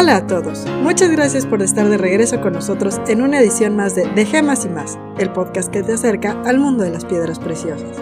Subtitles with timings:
[0.00, 3.96] Hola a todos, muchas gracias por estar de regreso con nosotros en una edición más
[3.96, 7.40] de De Gemas y más, el podcast que te acerca al mundo de las piedras
[7.40, 7.98] preciosas.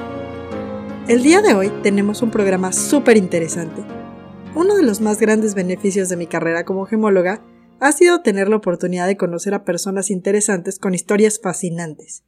[1.08, 3.82] El día de hoy tenemos un programa súper interesante.
[4.54, 7.42] Uno de los más grandes beneficios de mi carrera como gemóloga
[7.80, 12.24] ha sido tener la oportunidad de conocer a personas interesantes con historias fascinantes.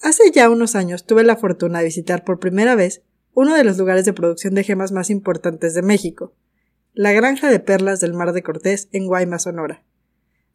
[0.00, 3.02] Hace ya unos años tuve la fortuna de visitar por primera vez
[3.34, 6.32] uno de los lugares de producción de gemas más importantes de México,
[6.98, 9.84] la granja de perlas del Mar de Cortés en Guaymas, Sonora.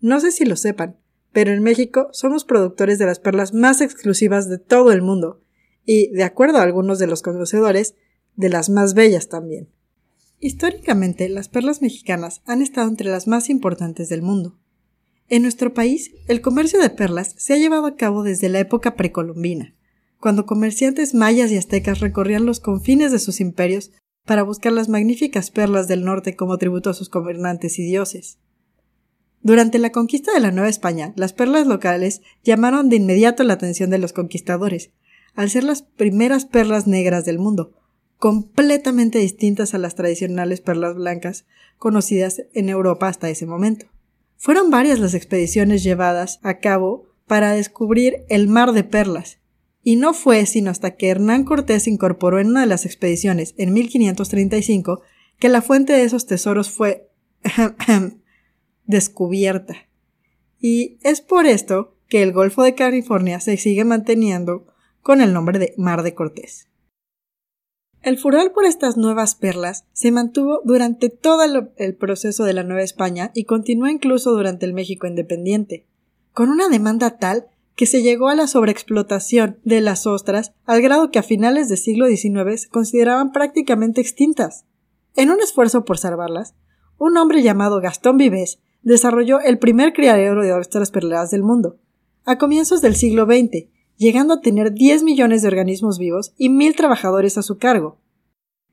[0.01, 0.97] No sé si lo sepan,
[1.31, 5.41] pero en México somos productores de las perlas más exclusivas de todo el mundo,
[5.85, 7.95] y, de acuerdo a algunos de los conocedores,
[8.35, 9.69] de las más bellas también.
[10.41, 14.59] Históricamente, las perlas mexicanas han estado entre las más importantes del mundo.
[15.29, 18.97] En nuestro país, el comercio de perlas se ha llevado a cabo desde la época
[18.97, 19.75] precolombina,
[20.19, 23.91] cuando comerciantes mayas y aztecas recorrían los confines de sus imperios
[24.25, 28.39] para buscar las magníficas perlas del norte como tributo a sus gobernantes y dioses.
[29.41, 33.89] Durante la conquista de la Nueva España, las perlas locales llamaron de inmediato la atención
[33.89, 34.91] de los conquistadores,
[35.35, 37.73] al ser las primeras perlas negras del mundo,
[38.17, 41.45] completamente distintas a las tradicionales perlas blancas
[41.77, 43.87] conocidas en Europa hasta ese momento.
[44.37, 49.39] Fueron varias las expediciones llevadas a cabo para descubrir el mar de perlas,
[49.83, 53.73] y no fue sino hasta que Hernán Cortés incorporó en una de las expediciones en
[53.73, 55.01] 1535
[55.39, 57.09] que la fuente de esos tesoros fue
[58.85, 59.75] descubierta.
[60.59, 64.67] Y es por esto que el Golfo de California se sigue manteniendo
[65.01, 66.69] con el nombre de Mar de Cortés.
[68.01, 71.43] El furor por estas nuevas perlas se mantuvo durante todo
[71.77, 75.87] el proceso de la Nueva España y continuó incluso durante el México independiente,
[76.33, 81.09] con una demanda tal que se llegó a la sobreexplotación de las ostras al grado
[81.09, 84.65] que a finales del siglo XIX se consideraban prácticamente extintas.
[85.15, 86.55] En un esfuerzo por salvarlas,
[86.97, 91.79] un hombre llamado Gastón Vives desarrolló el primer criadero de ostras perleras del mundo,
[92.25, 96.75] a comienzos del siglo XX, llegando a tener 10 millones de organismos vivos y mil
[96.75, 97.99] trabajadores a su cargo.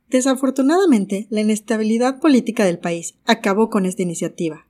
[0.09, 4.67] Desafortunadamente, la inestabilidad política del país acabó con esta iniciativa,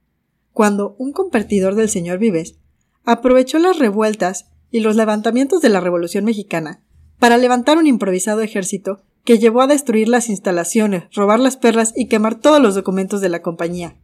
[0.53, 2.59] cuando un competidor del señor Vives
[3.05, 6.83] aprovechó las revueltas y los levantamientos de la Revolución mexicana
[7.19, 12.06] para levantar un improvisado ejército que llevó a destruir las instalaciones, robar las perlas y
[12.06, 13.97] quemar todos los documentos de la compañía.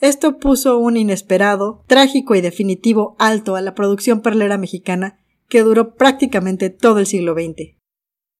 [0.00, 5.94] Esto puso un inesperado, trágico y definitivo alto a la producción perlera mexicana que duró
[5.94, 7.76] prácticamente todo el siglo XX.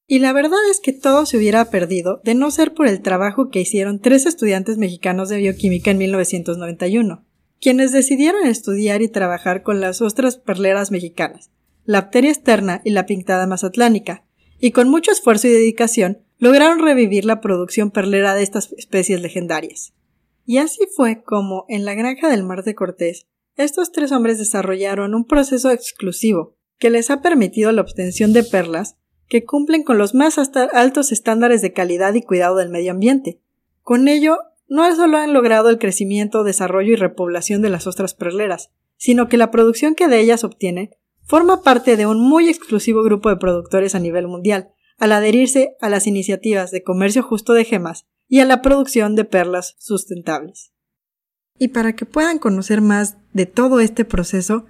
[0.07, 3.49] Y la verdad es que todo se hubiera perdido de no ser por el trabajo
[3.51, 7.25] que hicieron tres estudiantes mexicanos de bioquímica en 1991
[7.61, 11.51] quienes decidieron estudiar y trabajar con las ostras perleras mexicanas,
[11.85, 14.25] la pteria externa y la pintada mazatlánica,
[14.59, 19.93] y con mucho esfuerzo y dedicación lograron revivir la producción perlera de estas especies legendarias.
[20.47, 23.27] Y así fue como, en la granja del Mar de Cortés,
[23.57, 28.97] estos tres hombres desarrollaron un proceso exclusivo que les ha permitido la obtención de perlas
[29.29, 30.39] que cumplen con los más
[30.73, 33.39] altos estándares de calidad y cuidado del medio ambiente.
[33.83, 34.39] Con ello
[34.71, 39.37] no solo han logrado el crecimiento, desarrollo y repoblación de las ostras perleras, sino que
[39.37, 40.91] la producción que de ellas obtienen
[41.25, 45.89] forma parte de un muy exclusivo grupo de productores a nivel mundial, al adherirse a
[45.89, 50.73] las iniciativas de comercio justo de gemas y a la producción de perlas sustentables.
[51.59, 54.67] Y para que puedan conocer más de todo este proceso,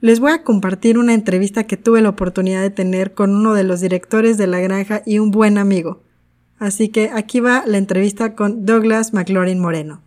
[0.00, 3.64] les voy a compartir una entrevista que tuve la oportunidad de tener con uno de
[3.64, 6.02] los directores de la granja y un buen amigo,
[6.60, 10.04] Así que aquí va la entrevista con Douglas McLaurin Moreno.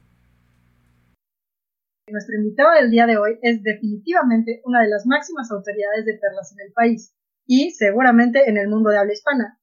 [2.07, 6.53] Nuestro invitado del día de hoy es definitivamente una de las máximas autoridades de perlas
[6.53, 7.15] en el país
[7.47, 9.59] y seguramente en el mundo de habla hispana.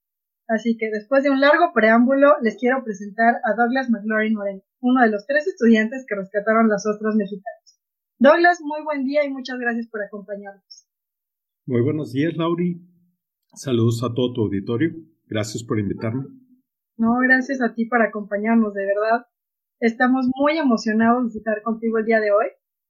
[0.49, 5.03] Así que después de un largo preámbulo les quiero presentar a Douglas McLaurin Moreno, uno
[5.03, 7.79] de los tres estudiantes que rescataron las ostras mexicanas.
[8.19, 10.89] Douglas, muy buen día y muchas gracias por acompañarnos.
[11.67, 12.83] Muy buenos días, Lauri.
[13.55, 14.91] Saludos a todo tu auditorio.
[15.29, 16.40] Gracias por invitarme.
[16.97, 19.27] No, gracias a ti por acompañarnos, de verdad.
[19.81, 22.47] Estamos muy emocionados de estar contigo el día de hoy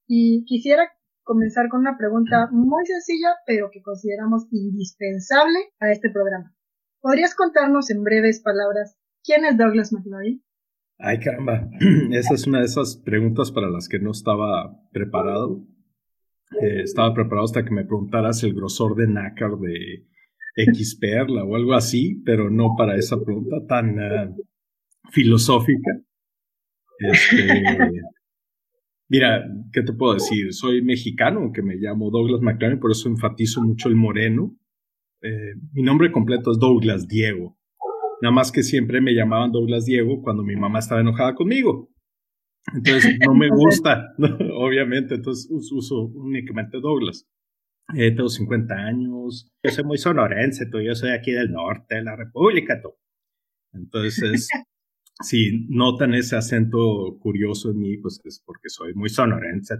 [0.08, 0.91] y quisiera
[1.23, 6.52] comenzar con una pregunta muy sencilla, pero que consideramos indispensable a este programa.
[7.00, 10.43] ¿Podrías contarnos en breves palabras quién es Douglas McLaurin?
[10.99, 11.69] Ay, caramba,
[12.11, 15.64] esa es una de esas preguntas para las que no estaba preparado.
[16.61, 20.08] Eh, estaba preparado hasta que me preguntaras el grosor de nácar de
[20.56, 24.35] X perla o algo así, pero no para esa pregunta tan eh,
[25.11, 26.00] filosófica.
[26.99, 27.62] Este,
[29.08, 30.52] mira, ¿qué te puedo decir?
[30.52, 34.56] Soy mexicano, que me llamo Douglas McLaren, por eso enfatizo mucho el moreno.
[35.23, 37.56] Eh, mi nombre completo es Douglas Diego.
[38.23, 41.91] Nada más que siempre me llamaban Douglas Diego cuando mi mamá estaba enojada conmigo.
[42.75, 44.12] Entonces no me gusta,
[44.55, 47.26] obviamente, entonces uso, únicamente Douglas.
[47.95, 52.03] Eh, tengo 50 años, yo soy muy sonorense, tú, yo soy aquí del norte de
[52.03, 52.95] la República, tú.
[53.73, 54.49] Entonces,
[55.21, 59.75] si notan ese acento curioso en mí, pues es porque soy muy sonorense.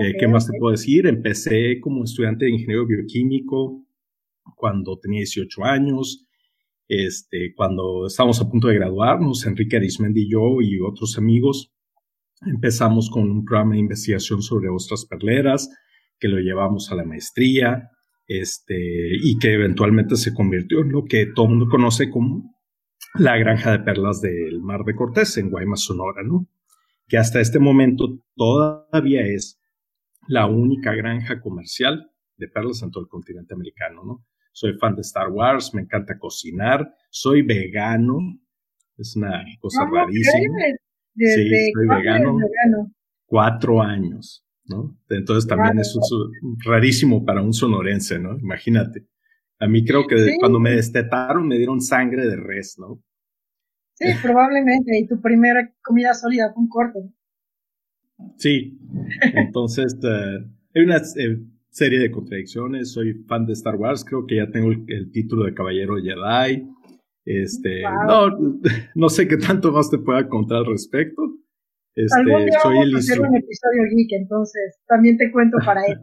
[0.00, 1.06] Eh, ¿Qué más te puedo decir?
[1.06, 3.84] Empecé como estudiante de ingeniero bioquímico
[4.56, 6.26] cuando tenía 18 años.
[6.88, 11.72] Este, cuando estábamos a punto de graduarnos, Enrique Arismendi y yo y otros amigos
[12.46, 15.70] empezamos con un programa de investigación sobre ostras perleras
[16.22, 17.90] que lo llevamos a la maestría
[18.28, 18.76] este,
[19.20, 22.54] y que eventualmente se convirtió en lo que todo el mundo conoce como
[23.18, 26.46] la granja de perlas del Mar de Cortés en Guaymas, Sonora, ¿no?
[27.08, 29.60] Que hasta este momento todavía es
[30.28, 34.24] la única granja comercial de perlas en todo el continente americano, ¿no?
[34.52, 38.38] Soy fan de Star Wars, me encanta cocinar, soy vegano,
[38.96, 40.56] es una cosa rarísima.
[41.16, 42.38] sí, soy vegano,
[43.26, 44.96] Cuatro años, ¿no?
[45.08, 45.96] Entonces también es
[46.64, 48.38] rarísimo para un sonorense, ¿no?
[48.38, 49.06] Imagínate.
[49.58, 53.00] A mí creo que cuando me destetaron me dieron sangre de res, ¿no?
[53.94, 54.98] Sí, probablemente.
[54.98, 56.98] Y tu primera comida sólida fue un corte.
[58.36, 58.78] Sí.
[59.34, 61.38] Entonces, eh, hay una eh,
[61.70, 62.92] serie de contradicciones.
[62.92, 64.04] Soy fan de Star Wars.
[64.04, 66.66] Creo que ya tengo el, título de Caballero Jedi.
[67.24, 68.36] Este, no,
[68.96, 71.22] no sé qué tanto más te pueda contar al respecto.
[71.94, 72.22] Este,
[72.62, 75.98] soy el a hacer un episodio geek, entonces también te cuento para él.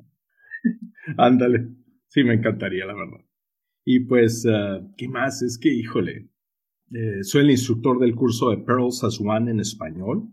[1.18, 1.68] Ándale.
[2.08, 3.26] Sí, me encantaría, la verdad.
[3.86, 5.42] Y pues, uh, ¿qué más?
[5.42, 6.30] Es que, híjole,
[6.94, 10.30] eh, soy el instructor del curso de Pearls as One en español,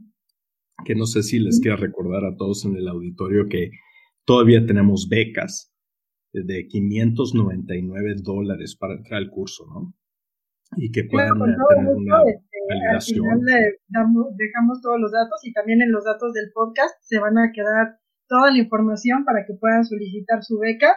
[0.84, 3.70] que no sé si les quiero recordar a todos en el auditorio que
[4.24, 5.72] todavía tenemos becas
[6.32, 9.94] de 599 dólares para entrar al curso, ¿no?
[10.76, 13.24] Y que puedan eh, tener una este, validación.
[13.30, 17.18] Al final le dejamos todos los datos y también en los datos del podcast se
[17.18, 17.98] van a quedar
[18.28, 20.96] toda la información para que puedan solicitar su beca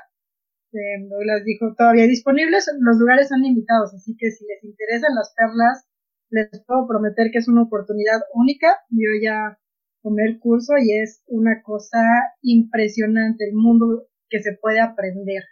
[0.72, 5.34] eh, Douglas dijo, todavía disponibles, los lugares son limitados, así que si les interesan las
[5.36, 5.88] perlas,
[6.30, 8.78] les puedo prometer que es una oportunidad única.
[8.90, 9.58] Yo ya
[10.04, 12.00] tomé el curso y es una cosa
[12.44, 15.44] impresionante el mundo que se puede aprender.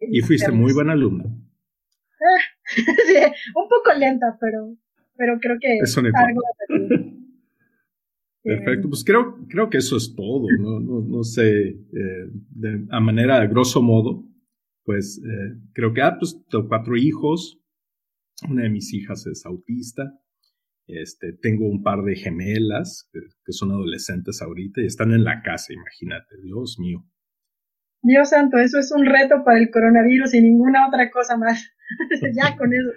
[0.00, 1.24] Y fuiste muy buena alumna.
[2.64, 3.16] sí,
[3.54, 4.74] un poco lenta, pero,
[5.16, 6.42] pero creo que eso algo
[8.42, 13.00] Perfecto, pues creo, creo que eso es todo, no, no, no sé, eh, de, a
[13.00, 14.24] manera, de grosso modo,
[14.84, 17.60] pues eh, creo que, ah, pues tengo cuatro hijos,
[18.48, 20.12] una de mis hijas es autista,
[20.86, 23.20] este, tengo un par de gemelas que,
[23.52, 27.04] son adolescentes ahorita y están en la casa, imagínate, Dios mío.
[28.02, 31.68] Dios santo, eso es un reto para el coronavirus y ninguna otra cosa más.
[32.32, 32.90] ya con eso.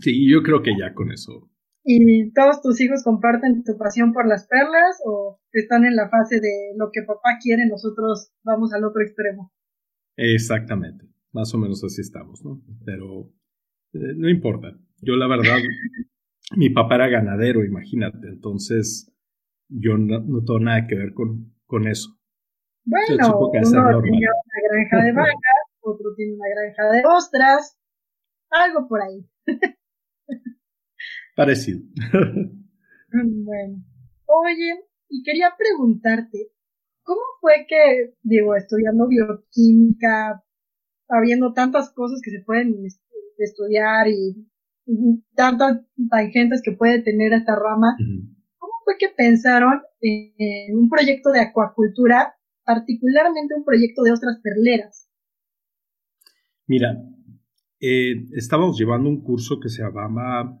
[0.00, 1.50] Sí, yo creo que ya con eso.
[1.84, 6.40] ¿Y todos tus hijos comparten tu pasión por las perlas o están en la fase
[6.40, 9.52] de lo que papá quiere, nosotros vamos al otro extremo?
[10.16, 12.62] Exactamente, más o menos así estamos, ¿no?
[12.84, 13.32] Pero
[13.94, 14.68] eh, no importa.
[15.00, 15.58] Yo la verdad,
[16.56, 19.12] mi papá era ganadero, imagínate, entonces
[19.68, 22.16] yo no, tengo nada que ver con, con eso.
[22.84, 27.76] Bueno, uno tiene una granja de vacas, otro tiene una granja de ostras,
[28.50, 29.26] algo por ahí.
[31.36, 31.80] Parecido.
[33.12, 33.84] bueno,
[34.26, 36.52] oye, y quería preguntarte,
[37.04, 40.42] ¿Cómo fue que, digo, estudiando bioquímica,
[41.08, 42.86] habiendo tantas cosas que se pueden
[43.38, 44.48] estudiar y
[45.34, 47.96] tantas tangentes que puede tener esta rama,
[48.58, 52.34] ¿cómo fue que pensaron en un proyecto de acuacultura,
[52.64, 55.08] particularmente un proyecto de ostras perleras?
[56.66, 57.02] Mira,
[57.84, 60.56] eh, estábamos llevando un curso que se llamaba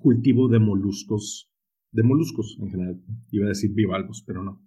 [0.00, 1.48] cultivo de moluscos,
[1.92, 3.00] de moluscos en general,
[3.30, 4.60] iba a decir bivalvos, pero no.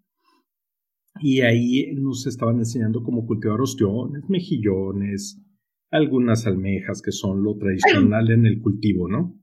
[1.19, 5.43] Y ahí nos estaban enseñando cómo cultivar ostiones, mejillones,
[5.91, 9.38] algunas almejas que son lo tradicional en el cultivo, ¿no?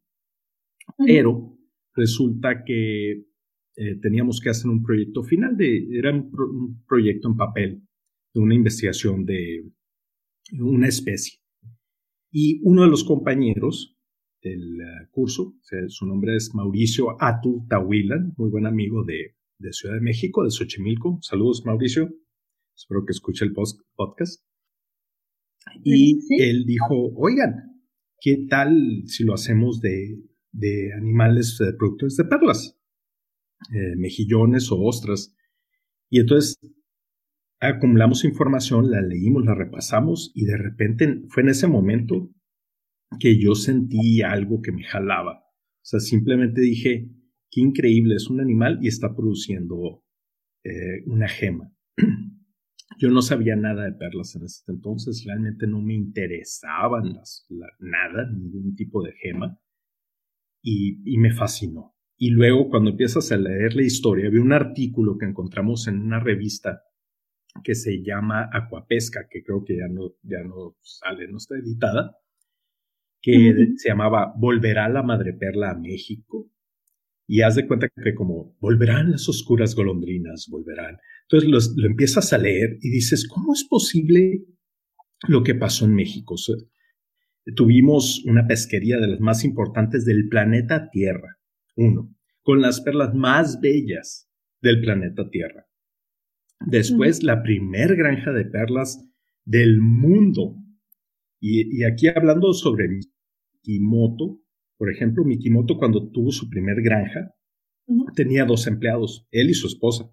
[0.97, 1.59] Pero
[1.95, 3.27] resulta que
[3.77, 7.83] eh, teníamos que hacer un proyecto final de, era un, proyecto en papel,
[8.33, 9.71] de una investigación de
[10.59, 11.44] una especie.
[12.37, 13.97] Y uno de los compañeros
[14.43, 15.55] del eh, curso,
[15.87, 20.51] su nombre es Mauricio Atul Tawilan, muy buen amigo de, de Ciudad de México, de
[20.51, 21.21] Xochimilco.
[21.23, 22.13] Saludos, Mauricio.
[22.75, 24.45] Espero que escuche el podcast.
[25.85, 27.81] Y él dijo, oigan,
[28.21, 32.77] ¿qué tal si lo hacemos de, de animales de productores de perlas?
[33.73, 35.37] Eh, mejillones o ostras.
[36.11, 36.59] Y entonces
[37.69, 42.31] acumulamos información, la leímos, la repasamos y de repente fue en ese momento
[43.19, 45.41] que yo sentí algo que me jalaba.
[45.41, 47.11] O sea, simplemente dije,
[47.51, 50.03] qué increíble, es un animal y está produciendo
[50.65, 51.73] eh, una gema.
[52.99, 57.47] Yo no sabía nada de perlas en ese entonces, realmente no me interesaban las,
[57.81, 59.59] nada, ningún tipo de gema,
[60.63, 61.97] y, y, me fascinó.
[62.17, 66.21] Y luego cuando empiezas a leer la historia, vi un artículo que encontramos en una
[66.21, 66.83] revista
[67.63, 72.17] que se llama Acuapesca, que creo que ya no, ya no sale, no está editada,
[73.21, 76.51] que se llamaba ¿Volverá la madreperla a México?
[77.27, 80.99] Y haz de cuenta que como volverán las oscuras golondrinas, volverán.
[81.23, 84.45] Entonces lo empiezas a leer y dices, ¿cómo es posible
[85.27, 86.35] lo que pasó en México?
[87.57, 91.39] tuvimos una pesquería de las más importantes del planeta Tierra,
[91.77, 94.29] uno, con las perlas más bellas
[94.61, 95.67] del planeta Tierra.
[96.61, 99.07] Después, la primer granja de perlas
[99.45, 100.57] del mundo.
[101.41, 104.41] Y, y, aquí hablando sobre Mikimoto,
[104.79, 107.35] por ejemplo, Mikimoto cuando tuvo su primer granja,
[108.15, 110.11] tenía dos empleados, él y su esposa,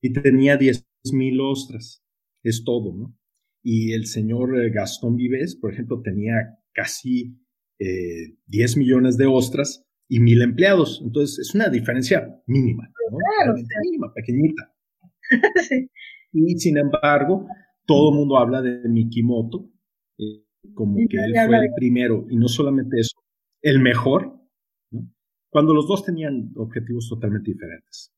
[0.00, 2.02] y tenía 10 mil ostras.
[2.42, 3.16] Es todo, ¿no?
[3.62, 7.38] Y el señor eh, Gastón Vives, por ejemplo, tenía casi
[7.78, 11.02] eh, 10 millones de ostras y mil empleados.
[11.04, 13.18] Entonces, es una diferencia mínima, ¿no?
[13.36, 13.54] Claro,
[13.84, 14.69] mínima, pequeñita.
[16.32, 17.48] Y sin embargo,
[17.86, 19.68] todo el mundo habla de Mikimoto
[20.16, 20.44] eh,
[20.74, 23.16] como que él fue el primero, y no solamente eso,
[23.62, 24.38] el mejor,
[25.50, 28.12] cuando los dos tenían objetivos totalmente diferentes.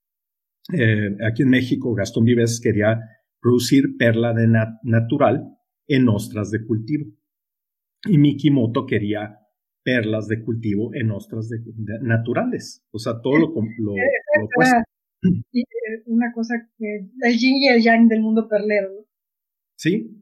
[0.73, 3.01] Eh, aquí en México, Gastón Vives quería
[3.41, 4.49] producir perla de
[4.83, 5.45] natural
[5.89, 7.07] en ostras de cultivo.
[8.05, 9.39] Y Mikimoto quería
[9.83, 11.59] perlas de cultivo en ostras de,
[12.03, 12.85] naturales.
[12.93, 13.95] O sea, todo lo, lo,
[15.53, 19.07] eh, una cosa que el yin y el yang del mundo perlero.
[19.77, 20.19] Sí.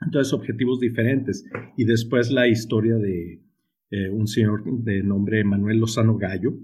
[0.00, 1.44] Entonces, objetivos diferentes.
[1.76, 3.42] Y después la historia de
[3.90, 6.58] eh, un señor de nombre Manuel Lozano Gallo,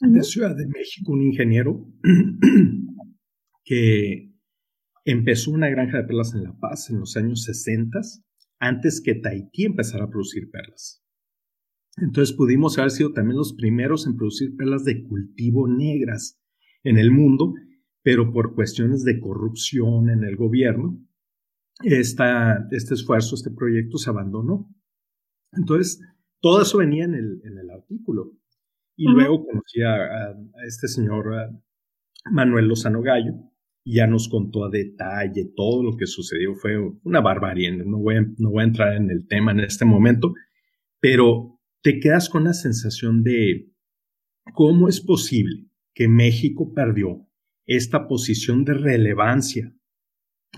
[0.00, 1.86] de Ciudad de México, un ingeniero
[3.64, 4.34] que
[5.04, 8.00] empezó una granja de perlas en La Paz en los años 60,
[8.58, 11.04] antes que Tahití empezara a producir perlas.
[11.96, 16.41] Entonces pudimos haber sido también los primeros en producir perlas de cultivo negras
[16.84, 17.54] en el mundo,
[18.02, 20.98] pero por cuestiones de corrupción en el gobierno,
[21.82, 24.68] esta, este esfuerzo, este proyecto se abandonó.
[25.52, 26.00] Entonces,
[26.40, 28.32] todo eso venía en el, en el artículo.
[28.96, 30.34] Y luego conocí a,
[30.66, 31.24] este señor
[32.30, 33.32] Manuel Lozano Gallo
[33.84, 36.54] y ya nos contó a detalle todo lo que sucedió.
[36.54, 37.72] Fue una barbarie.
[37.84, 40.34] No voy, a, no voy a entrar en el tema en este momento,
[41.00, 43.72] pero te quedas con la sensación de
[44.54, 47.26] cómo es posible que México perdió
[47.66, 49.74] esta posición de relevancia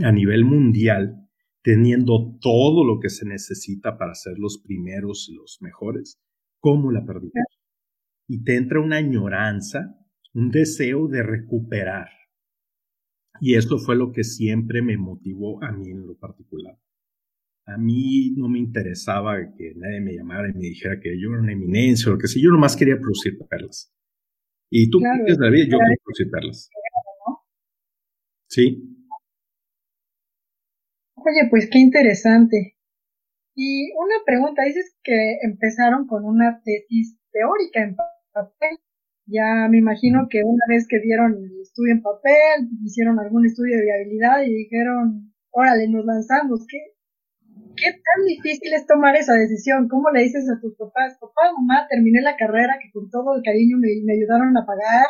[0.03, 1.29] a nivel mundial,
[1.63, 6.21] teniendo todo lo que se necesita para ser los primeros y los mejores,
[6.61, 7.33] ¿cómo la perdimos?
[8.29, 9.97] Y te entra una añoranza,
[10.33, 12.09] un deseo de recuperar.
[13.41, 16.79] Y esto fue lo que siempre me motivó a mí en lo particular.
[17.67, 21.41] A mí no me interesaba que nadie me llamara y me dijera que yo era
[21.41, 22.43] una eminencia o lo que sea.
[22.43, 23.93] Yo nomás quería producir perlas.
[24.77, 26.69] Y tú claro, la vida, yo quiero perlas.
[28.49, 29.07] Sí.
[31.15, 32.77] Oye, pues qué interesante.
[33.55, 37.95] Y una pregunta, dices que empezaron con una tesis teórica en
[38.33, 38.79] papel.
[39.27, 43.77] Ya me imagino que una vez que vieron el estudio en papel, hicieron algún estudio
[43.77, 46.67] de viabilidad y dijeron, órale, nos lanzamos.
[46.69, 46.79] ¿Qué,
[47.77, 49.89] qué tan difícil es tomar esa decisión?
[49.89, 53.43] ¿Cómo le dices a tus papás, papá, mamá, terminé la carrera que con todo el
[53.43, 55.07] cariño me, ayudaron a pagar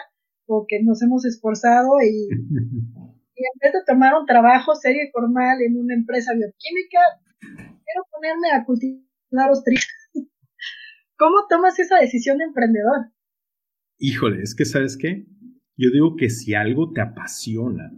[0.47, 5.63] o que nos hemos esforzado y, en vez de tomar un trabajo serio y formal
[5.63, 7.01] en una empresa bioquímica,
[7.41, 9.87] quiero ponerme a cultivar ostras.
[11.19, 13.13] ¿Cómo tomas esa decisión de emprendedor?
[13.99, 15.27] Híjole, es que sabes qué?
[15.77, 17.93] Yo digo que si algo te apasiona,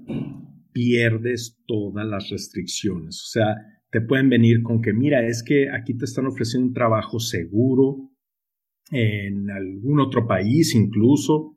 [0.72, 3.22] pierdes todas las restricciones.
[3.22, 3.56] O sea,
[3.96, 8.10] te pueden venir con que, mira, es que aquí te están ofreciendo un trabajo seguro
[8.90, 11.56] en algún otro país incluso,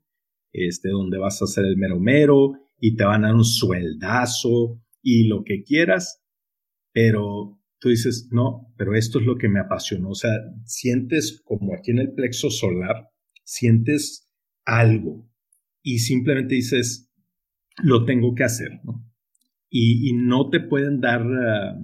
[0.53, 4.81] este, donde vas a hacer el mero mero y te van a dar un sueldazo
[5.01, 6.23] y lo que quieras,
[6.93, 10.11] pero tú dices, no, pero esto es lo que me apasionó.
[10.11, 10.31] O sea,
[10.63, 13.09] sientes como aquí en el plexo solar,
[13.43, 14.31] sientes
[14.63, 15.29] algo
[15.83, 17.11] y simplemente dices,
[17.83, 19.05] lo tengo que hacer, ¿no?
[19.69, 21.77] Y, no te pueden dar ah,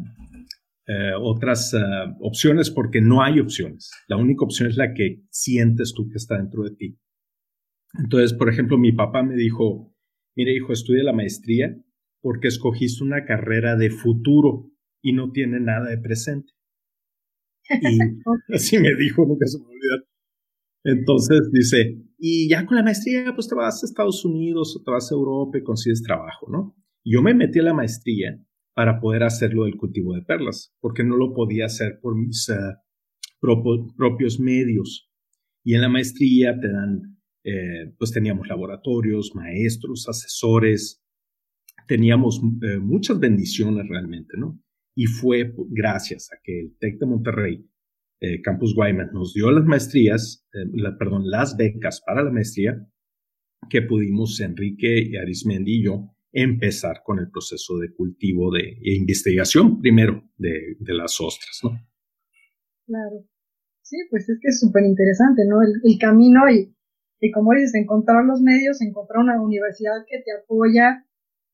[0.88, 1.78] eh, otras eh,
[2.20, 3.92] opciones porque no hay opciones.
[4.08, 7.00] La única opción es la que sientes tú que está dentro de ti.
[7.98, 9.94] Entonces, por ejemplo, mi papá me dijo,
[10.36, 11.76] mire hijo, estudia la maestría
[12.22, 16.54] porque escogiste una carrera de futuro y no tiene nada de presente.
[17.70, 18.00] Y
[18.54, 20.08] así me dijo, nunca se me olvidar.
[20.84, 24.92] Entonces dice, y ya con la maestría, pues te vas a Estados Unidos o te
[24.92, 26.76] vas a Europa y consigues trabajo, ¿no?
[27.06, 28.40] yo me metí a la maestría
[28.76, 32.54] para poder hacerlo del cultivo de perlas, porque no lo podía hacer por mis eh,
[33.98, 35.10] propios medios.
[35.64, 41.02] Y en la maestría te dan, eh, pues teníamos laboratorios, maestros, asesores,
[41.88, 44.62] teníamos eh, muchas bendiciones realmente, ¿no?
[44.94, 47.70] Y fue gracias a que el TEC de Monterrey,
[48.44, 50.48] Campus Guaymas, nos dio las maestrías,
[50.98, 52.76] perdón, las becas para la maestría,
[53.70, 58.96] que pudimos Enrique y Arismendi y yo empezar con el proceso de cultivo de, e
[58.96, 61.72] investigación primero de, las ostras, ¿no?
[62.86, 63.26] Claro.
[63.82, 65.62] Sí, pues es que es súper interesante, ¿no?
[65.62, 66.76] El, camino y,
[67.22, 71.06] y como dices, encontrar los medios, encontrar una universidad que te apoya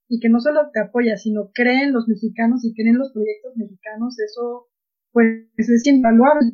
[0.10, 3.14] y que no solo te apoya, sino cree en los mexicanos y cree en los
[3.14, 4.68] proyectos mexicanos, eso
[5.12, 6.54] pues es invaluable.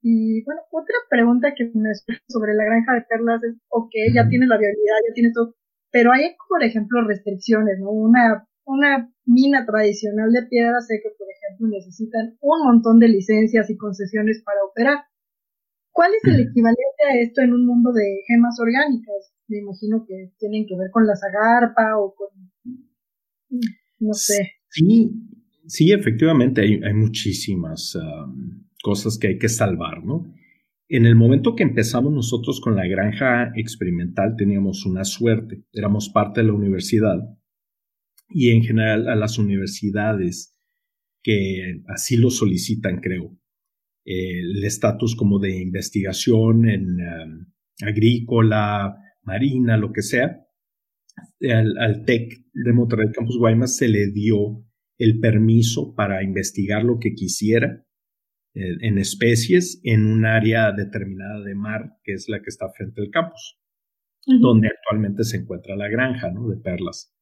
[0.00, 1.90] Y bueno, otra pregunta que me
[2.28, 5.56] sobre la granja de perlas es, ok, ya tienes la viabilidad, ya tienes todo,
[5.94, 7.90] pero hay, por ejemplo, restricciones, ¿no?
[7.92, 13.70] Una, una mina tradicional de piedra sé que, por ejemplo, necesitan un montón de licencias
[13.70, 15.04] y concesiones para operar.
[15.92, 19.32] ¿Cuál es el equivalente a esto en un mundo de gemas orgánicas?
[19.46, 22.26] Me imagino que tienen que ver con la zagarpa o con,
[24.00, 24.50] no sé.
[24.70, 25.12] Sí,
[25.68, 27.96] sí, efectivamente hay, hay muchísimas
[28.82, 30.26] cosas que hay que salvar, ¿no?
[30.88, 36.40] En el momento que empezamos nosotros con la granja experimental teníamos una suerte, éramos parte
[36.40, 37.18] de la universidad
[38.28, 40.58] y en general a las universidades
[41.22, 43.34] que así lo solicitan, creo,
[44.04, 47.46] el estatus como de investigación en um,
[47.80, 50.44] agrícola, marina, lo que sea,
[51.40, 54.62] al, al, TEC de Monterrey Campus Guaymas se le dio
[54.98, 57.93] el permiso para investigar lo que quisiera eh,
[58.54, 63.10] en especies en un área determinada de mar, que es la que está frente al
[63.10, 63.58] campus,
[64.40, 66.48] donde actualmente se encuentra la granja ¿no?
[66.48, 67.12] de perlas.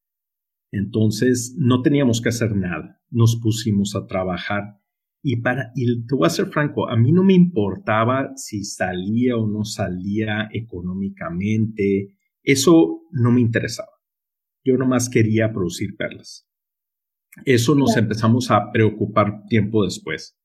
[0.70, 4.78] Entonces, no teníamos que hacer nada, nos pusimos a trabajar
[5.22, 9.36] y para, y te voy a ser franco, a mí no me importaba si salía
[9.36, 13.90] o no salía económicamente, eso no me interesaba.
[14.64, 16.48] Yo nomás quería producir perlas.
[17.44, 20.41] Eso nos empezamos a preocupar tiempo después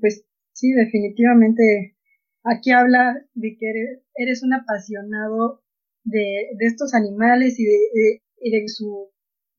[0.00, 1.96] pues sí, definitivamente
[2.44, 3.70] aquí habla de que
[4.14, 5.62] eres, un apasionado
[6.04, 9.10] de, estos animales y de, de, su,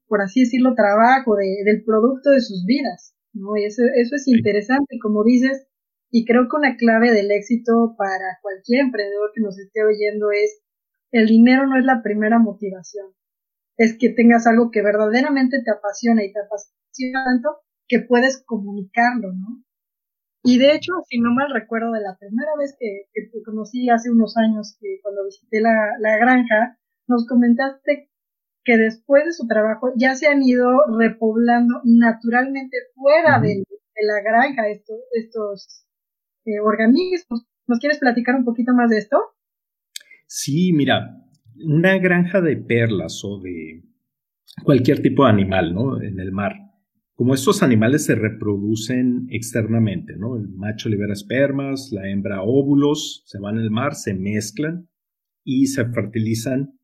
[0.08, 3.58] por así decirlo, trabajo, de, del producto de sus vidas, ¿no?
[3.58, 5.68] Y eso, eso es interesante, como dices,
[6.12, 10.62] y creo que una clave del éxito para cualquier emprendedor que nos esté oyendo es
[11.12, 13.08] el dinero no es la primera motivación,
[13.78, 19.34] es que tengas algo que verdaderamente te apasiona y te apasiona tanto que puedes comunicarlo,
[19.34, 19.64] ¿no?
[20.44, 24.12] Y de hecho, si no mal recuerdo, de la primera vez que, te conocí hace
[24.12, 26.78] unos años, que cuando visité la, granja,
[27.08, 28.10] nos comentaste
[28.66, 33.64] que después de su trabajo ya se han ido repoblando naturalmente fuera de,
[34.02, 35.86] la granja estos, estos
[36.46, 37.46] eh, organismos.
[37.68, 39.18] ¿Nos quieres platicar un poquito más de esto?
[40.28, 41.24] Sí, mira,
[41.56, 43.84] una granja de perlas o de
[44.64, 46.02] cualquier tipo de animal, ¿no?
[46.02, 46.63] En el mar
[47.16, 50.36] como estos animales se reproducen externamente, ¿no?
[50.36, 54.90] El macho libera espermas, la hembra óvulos, se van al mar, se mezclan
[55.44, 56.80] y se fertilizan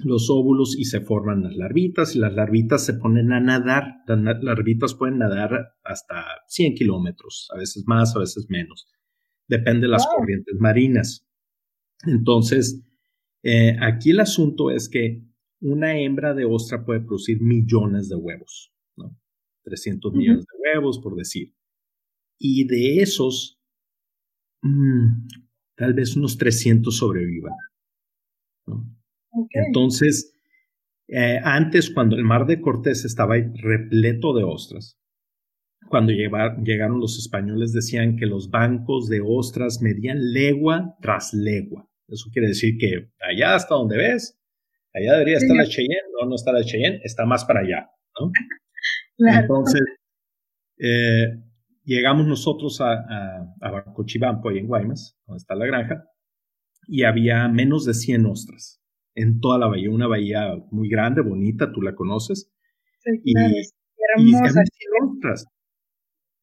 [0.00, 3.96] los óvulos y se forman las larvitas y las larvitas se ponen a nadar.
[4.06, 8.86] Las larvitas pueden nadar hasta 100 kilómetros, a veces más, a veces menos.
[9.48, 11.26] Depende de las corrientes marinas.
[12.06, 12.84] Entonces,
[13.42, 15.24] eh, aquí el asunto es que
[15.60, 18.72] una hembra de ostra puede producir millones de huevos.
[19.68, 21.54] 300 millones de huevos, por decir.
[22.38, 23.60] Y de esos,
[24.62, 25.26] mm,
[25.76, 27.52] tal vez unos 300 sobrevivan.
[29.50, 30.34] Entonces,
[31.08, 34.98] eh, antes, cuando el mar de Cortés estaba repleto de ostras,
[35.88, 41.88] cuando llegaron los españoles decían que los bancos de ostras medían legua tras legua.
[42.08, 44.38] Eso quiere decir que allá hasta donde ves,
[44.94, 48.30] allá debería estar la Cheyenne, no, no está la Cheyenne, está más para allá, ¿no?
[49.18, 49.82] Entonces,
[50.78, 51.42] eh,
[51.84, 53.84] llegamos nosotros a, a, a
[54.48, 56.04] ahí en Guaymas, donde está la granja,
[56.86, 58.78] y había menos de 100 ostras
[59.18, 62.52] en toda la bahía, una bahía muy grande, bonita, tú la conoces.
[63.00, 63.34] Sí, y,
[64.16, 64.62] hermosa.
[65.02, 65.46] ostras.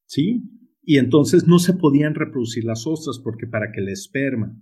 [0.05, 0.43] Sí,
[0.83, 4.55] y entonces no se podían reproducir las ostras porque para que el esperma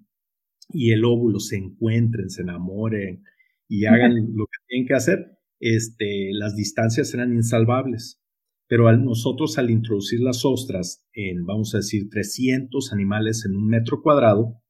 [0.69, 3.23] y el óvulo se encuentren, se enamoren
[3.67, 8.19] y hagan lo que tienen que hacer, este, las distancias eran insalvables.
[8.67, 14.02] pero nosotros al introducir las ostras en, vamos a decir, 300 animales en un metro
[14.02, 14.62] cuadrado,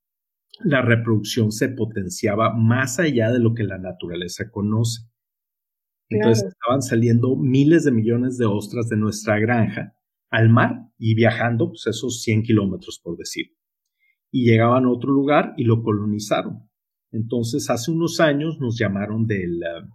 [0.59, 5.03] la reproducción se potenciaba más allá de lo que la naturaleza conoce.
[6.09, 9.95] Entonces estaban saliendo miles de millones de ostras de nuestra granja
[10.29, 13.47] al mar y viajando pues, esos 100 kilómetros, por decir.
[14.31, 16.69] Y llegaban a otro lugar y lo colonizaron.
[17.11, 19.87] Entonces, hace unos años nos llamaron del, ah,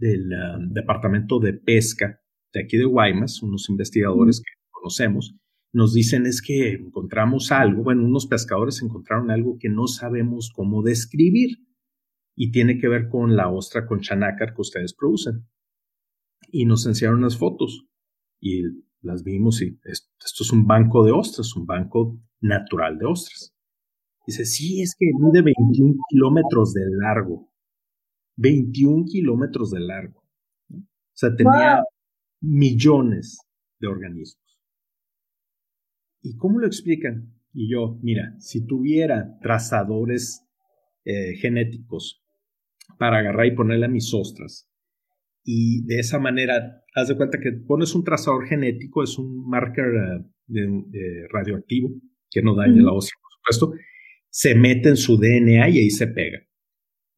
[0.00, 2.20] del ah, Departamento de Pesca
[2.52, 5.36] de aquí de Guaymas, unos investigadores que conocemos,
[5.72, 10.82] nos dicen es que encontramos algo, bueno, unos pescadores encontraron algo que no sabemos cómo
[10.82, 11.58] describir
[12.34, 15.46] y tiene que ver con la ostra con chanácar que ustedes producen.
[16.50, 17.86] Y nos enseñaron las fotos
[18.40, 18.62] y
[19.02, 23.54] las vimos y esto es un banco de ostras, un banco natural de ostras.
[24.26, 27.49] Dice, sí, es que mide 21 kilómetros de largo.
[28.40, 30.20] 21 kilómetros de largo.
[30.72, 31.82] O sea, tenía
[32.40, 33.38] millones
[33.78, 34.58] de organismos.
[36.22, 37.34] ¿Y cómo lo explican?
[37.52, 40.46] Y yo, mira, si tuviera trazadores
[41.04, 42.22] eh, genéticos
[42.98, 44.68] para agarrar y ponerle a mis ostras,
[45.44, 49.86] y de esa manera, haz de cuenta que pones un trazador genético, es un marker
[50.54, 51.90] eh, radioactivo
[52.30, 53.84] que no daña la ostra, por supuesto,
[54.28, 56.38] se mete en su DNA y ahí se pega.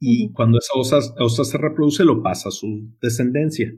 [0.05, 3.73] Y cuando esa ostra, se reproduce, lo pasa a su descendencia.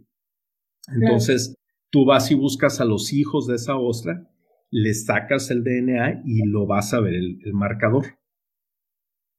[0.88, 1.54] Entonces,
[1.90, 4.26] tú vas y buscas a los hijos de esa ostra
[4.74, 8.06] le sacas el DNA y lo vas a ver el, marcador.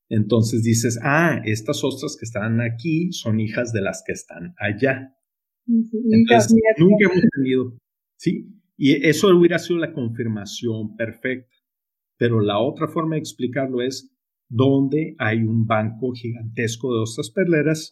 [0.08, 5.14] Entonces dices, ah, estas ostras que están aquí son hijas de las que están allá.
[5.68, 7.78] Entonces, nunca hemos tenido,
[8.18, 8.48] ¿sí?
[8.78, 11.54] Y eso hubiera sido la confirmación perfecta.
[12.18, 14.15] Pero la otra forma de explicarlo es
[14.56, 17.92] donde hay un banco gigantesco de ostras perleras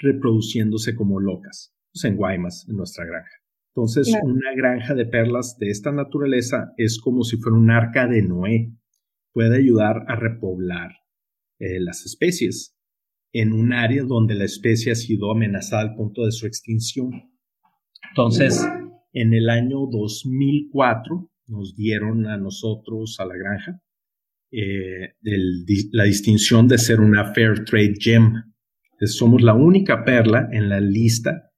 [0.00, 3.30] reproduciéndose como locas, pues en Guaymas, en nuestra granja.
[3.68, 8.22] Entonces, una granja de perlas de esta naturaleza es como si fuera un arca de
[8.22, 8.72] Noé.
[9.32, 10.90] Puede ayudar a repoblar
[11.60, 12.76] eh, las especies
[13.32, 17.30] en un área donde la especie ha sido amenazada al punto de su extinción.
[18.08, 18.66] Entonces,
[19.12, 23.80] en el año 2004 nos dieron a nosotros, a la granja,
[24.50, 25.14] eh,
[25.92, 28.32] la distinción de ser una Fair Trade Gem.
[29.00, 31.52] somos la única perla en la lista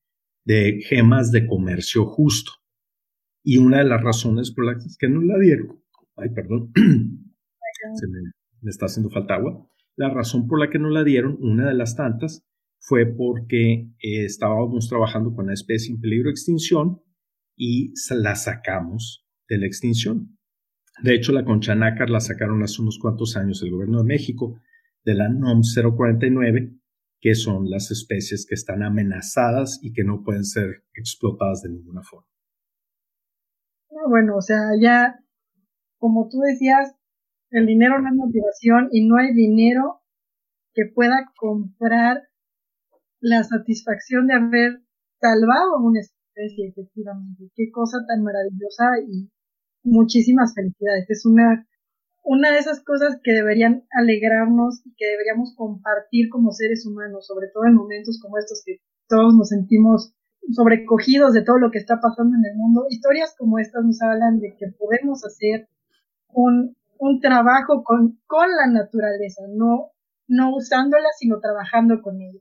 [0.44, 2.53] de gemas de comercio justo.
[3.42, 5.83] Y una de las razones por las que no la dieron,
[6.16, 11.05] ay, perdón, se me, está haciendo falta agua, la razón por la que no la
[11.05, 12.44] dieron, una de las tantas,
[12.79, 17.03] fue porque eh, estábamos trabajando con una especie en peligro de extinción
[17.57, 20.38] y la sacamos de la extinción.
[21.02, 24.60] De hecho, la concha nácar la sacaron hace unos cuantos años el gobierno de México
[25.04, 26.80] de la NOM 049
[27.20, 32.02] que son las especies que están amenazadas y que no pueden ser explotadas de ninguna
[32.02, 32.26] forma.
[34.08, 35.20] bueno, o sea, ya,
[35.98, 36.94] como tú decías,
[37.50, 40.00] el dinero no es motivación y no hay dinero
[40.72, 42.22] que pueda comprar
[43.20, 44.82] la satisfacción de haber
[45.20, 47.50] salvado una especie, efectivamente.
[47.54, 49.30] Qué cosa tan maravillosa y
[49.82, 51.08] muchísimas felicidades.
[51.08, 51.66] Es una
[52.22, 57.48] una de esas cosas que deberían alegrarnos y que deberíamos compartir como seres humanos, sobre
[57.52, 60.12] todo en momentos como estos que todos nos sentimos
[60.52, 62.86] sobrecogidos de todo lo que está pasando en el mundo.
[62.88, 65.68] Historias como estas nos hablan de que podemos hacer
[66.28, 69.90] un, un trabajo con, con la naturaleza, no,
[70.28, 72.40] no usándola, sino trabajando con ella.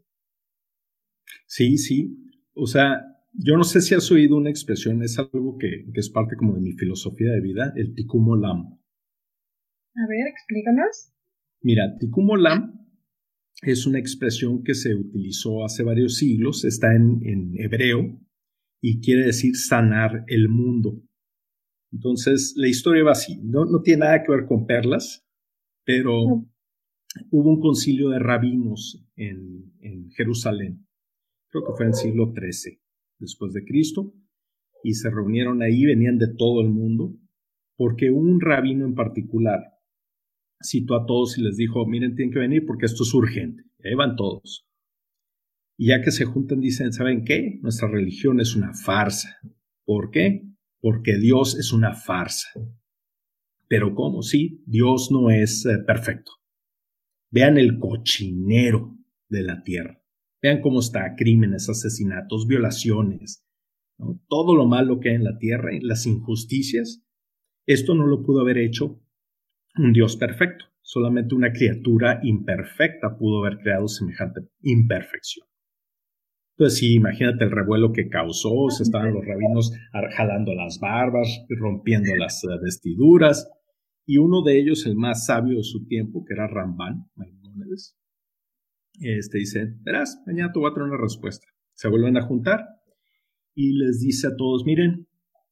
[1.46, 2.16] Sí, sí.
[2.54, 6.10] O sea, yo no sé si has oído una expresión, es algo que, que es
[6.10, 8.80] parte como de mi filosofía de vida, el tikkun olam.
[9.96, 11.14] A ver, explícanos.
[11.62, 12.88] Mira, Tikkun Olam
[13.62, 18.18] es una expresión que se utilizó hace varios siglos, está en, hebreo
[18.82, 21.02] y quiere decir sanar el mundo.
[21.92, 25.28] Entonces, la historia va así, no, no tiene nada que ver con perlas,
[25.84, 26.48] pero
[27.32, 30.88] hubo un concilio de rabinos en, en Jerusalén,
[31.50, 32.80] creo que fue en el siglo XIII
[33.20, 34.14] después de Cristo,
[34.84, 37.16] y se reunieron ahí, venían de todo el mundo,
[37.76, 39.60] porque un rabino en particular
[40.62, 43.64] citó a todos y les dijo, miren, tienen que venir porque esto es urgente.
[43.80, 44.68] Y ahí van todos.
[45.78, 47.60] Y ya que se juntan, dicen, ¿saben qué?
[47.62, 49.38] Nuestra religión es una farsa.
[49.86, 50.44] ¿Por qué?
[50.82, 52.50] Porque Dios es una farsa.
[53.68, 54.22] Pero ¿cómo?
[54.22, 56.34] Sí, Dios no es eh, perfecto.
[57.32, 58.98] Vean el cochinero
[59.30, 59.99] de la tierra.
[60.42, 63.46] Vean cómo está crímenes, asesinatos, violaciones,
[64.28, 67.04] todo lo malo que hay en la tierra, las injusticias.
[67.66, 69.02] Esto no lo pudo haber hecho
[69.76, 70.66] un Dios perfecto.
[70.82, 75.48] Solamente una criatura imperfecta pudo haber creado semejante imperfección.
[76.58, 79.72] Entonces, sí, imagínate el revuelo que causó, se estaban los rabinos
[80.18, 83.50] jalando las barbas, rompiendo las eh, vestiduras,
[84.06, 87.99] y uno de ellos, el más sabio de su tiempo, que era Ramban, Maimónides,
[89.02, 91.48] este dice, verás, mañana te voy a traer una respuesta.
[91.74, 92.66] Se vuelven a juntar
[93.54, 95.08] y les dice a todos, miren,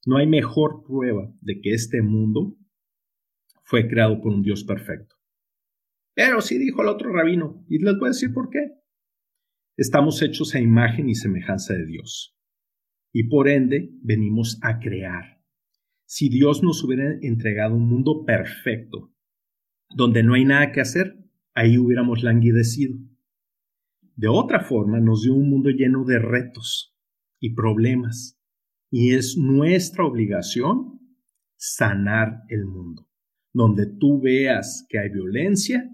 [0.06, 2.58] no hay mejor prueba de que este mundo
[3.64, 5.16] fue creado por un Dios perfecto.
[6.14, 8.72] Pero sí dijo el otro rabino, y les voy a decir por qué.
[9.76, 12.36] Estamos hechos a imagen y semejanza de Dios,
[13.12, 15.44] y por ende venimos a crear.
[16.06, 19.14] Si Dios nos hubiera entregado un mundo perfecto,
[19.94, 21.18] donde no hay nada que hacer,
[21.54, 22.98] ahí hubiéramos languidecido.
[24.18, 26.98] De otra forma, nos dio un mundo lleno de retos
[27.40, 28.42] y problemas,
[28.90, 31.00] y es nuestra obligación
[31.56, 33.08] sanar el mundo.
[33.54, 35.88] Donde tú veas que hay violencia,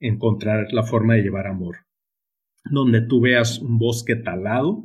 [0.00, 1.76] encontrar la forma de llevar amor.
[2.64, 4.82] Donde tú veas un bosque talado,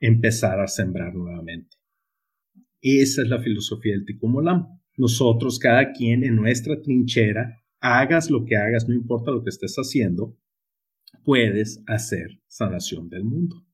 [0.00, 1.76] empezar a sembrar nuevamente.
[2.80, 4.42] Esa es la filosofía del Tikkun
[4.96, 9.76] Nosotros, cada quien en nuestra trinchera, hagas lo que hagas, no importa lo que estés
[9.76, 10.38] haciendo,
[11.24, 13.64] puedes hacer sanación del mundo.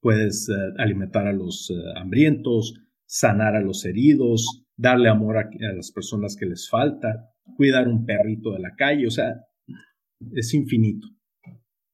[0.00, 2.74] Puedes eh, alimentar a los eh, hambrientos,
[3.06, 8.52] sanar a los heridos, darle amor a, las personas que les falta, cuidar un perrito
[8.52, 9.44] de la calle, o sea,
[10.32, 11.08] es infinito.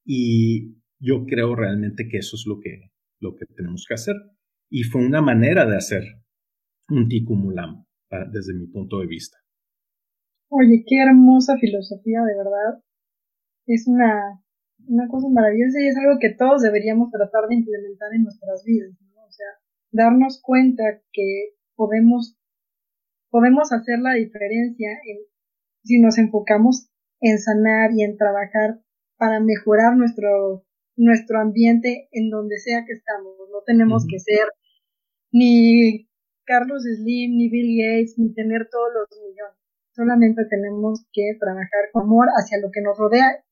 [0.05, 4.17] Y yo creo realmente que eso es lo que, lo que tenemos que hacer.
[4.71, 6.05] Y fue una manera de hacer
[6.89, 7.87] un ticumulam,
[8.31, 9.39] desde mi punto de vista.
[10.51, 12.83] Oye, qué hermosa filosofía, de verdad.
[13.67, 14.45] Es una
[14.89, 18.91] una cosa maravillosa y es algo que todos deberíamos tratar de implementar en nuestras vidas,
[19.15, 19.25] ¿no?
[19.25, 19.47] O sea,
[19.93, 22.37] darnos cuenta que podemos,
[23.31, 25.19] podemos hacer la diferencia en,
[25.85, 26.89] si nos enfocamos
[27.21, 28.81] en sanar y en trabajar
[29.17, 30.65] para mejorar nuestro,
[30.97, 33.35] nuestro ambiente en donde sea que estamos.
[33.51, 34.47] No tenemos que ser
[35.33, 36.09] ni
[36.45, 39.57] Carlos Slim, ni Bill Gates, ni tener todos los millones.
[39.93, 43.45] Solamente tenemos que trabajar con amor hacia lo que nos rodea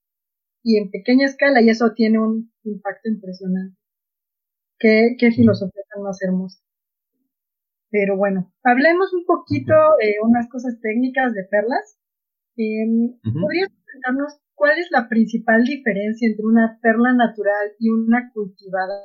[0.63, 3.77] y en pequeña escala y eso tiene un impacto impresionante.
[4.79, 6.63] Qué, qué filosofía tan más hermosa.
[7.91, 11.99] Pero bueno, hablemos un poquito de unas cosas técnicas de perlas.
[12.57, 12.87] Eh,
[13.23, 19.03] ¿Podrías contarnos cuál es la principal diferencia entre una perla natural y una cultivada?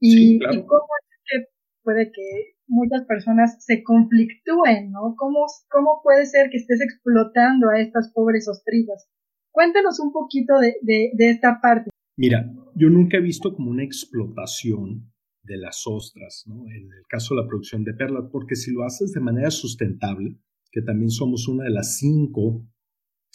[0.00, 1.46] Y, y cómo es que
[1.82, 5.14] puede que muchas personas se conflictúen, ¿no?
[5.16, 9.08] ¿Cómo, ¿Cómo puede ser que estés explotando a estas pobres ostrillas?
[9.52, 11.90] Cuéntanos un poquito de, esta parte.
[12.16, 16.66] Mira, yo nunca he visto como una explotación de las ostras, ¿no?
[16.66, 20.36] En el caso de la producción de perlas, porque si lo haces de manera sustentable,
[20.70, 22.66] que también somos una de las cinco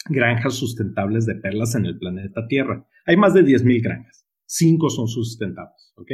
[0.08, 2.86] granjas sustentables de perlas en el planeta Tierra.
[3.04, 6.10] Hay más de 10.000 granjas, cinco son sustentables, ¿ok?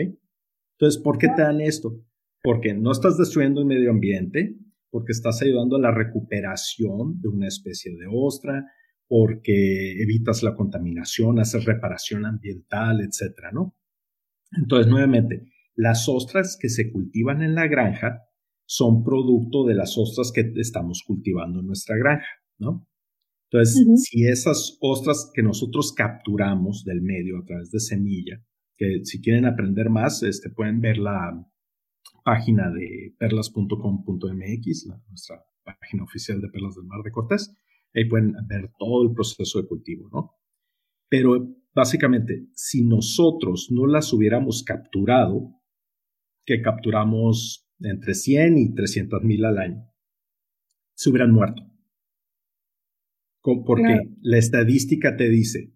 [0.78, 2.00] Entonces, ¿por qué te dan esto?
[2.42, 4.56] Porque no estás destruyendo el medio ambiente,
[4.90, 8.66] porque estás ayudando a la recuperación de una especie de ostra,
[9.08, 13.76] porque evitas la contaminación, haces reparación ambiental, etcétera, ¿no?
[14.52, 18.22] Entonces, nuevamente, las ostras que se cultivan en la granja
[18.66, 22.26] son producto de las ostras que estamos cultivando en nuestra granja,
[22.58, 22.86] ¿no?
[23.50, 28.42] Entonces, si esas ostras que nosotros capturamos del medio a través de semilla,
[28.78, 31.46] que si quieren aprender más, este, pueden ver la
[32.24, 37.54] página de perlas.com.mx, nuestra página oficial de Perlas del Mar de Cortés,
[37.94, 40.32] Ahí pueden ver todo el proceso de cultivo, ¿no?
[41.08, 45.60] Pero básicamente, si nosotros no las hubiéramos capturado,
[46.44, 49.92] que capturamos entre 100 y 300 mil al año,
[50.94, 51.62] se hubieran muerto.
[53.42, 55.74] Porque la estadística te dice,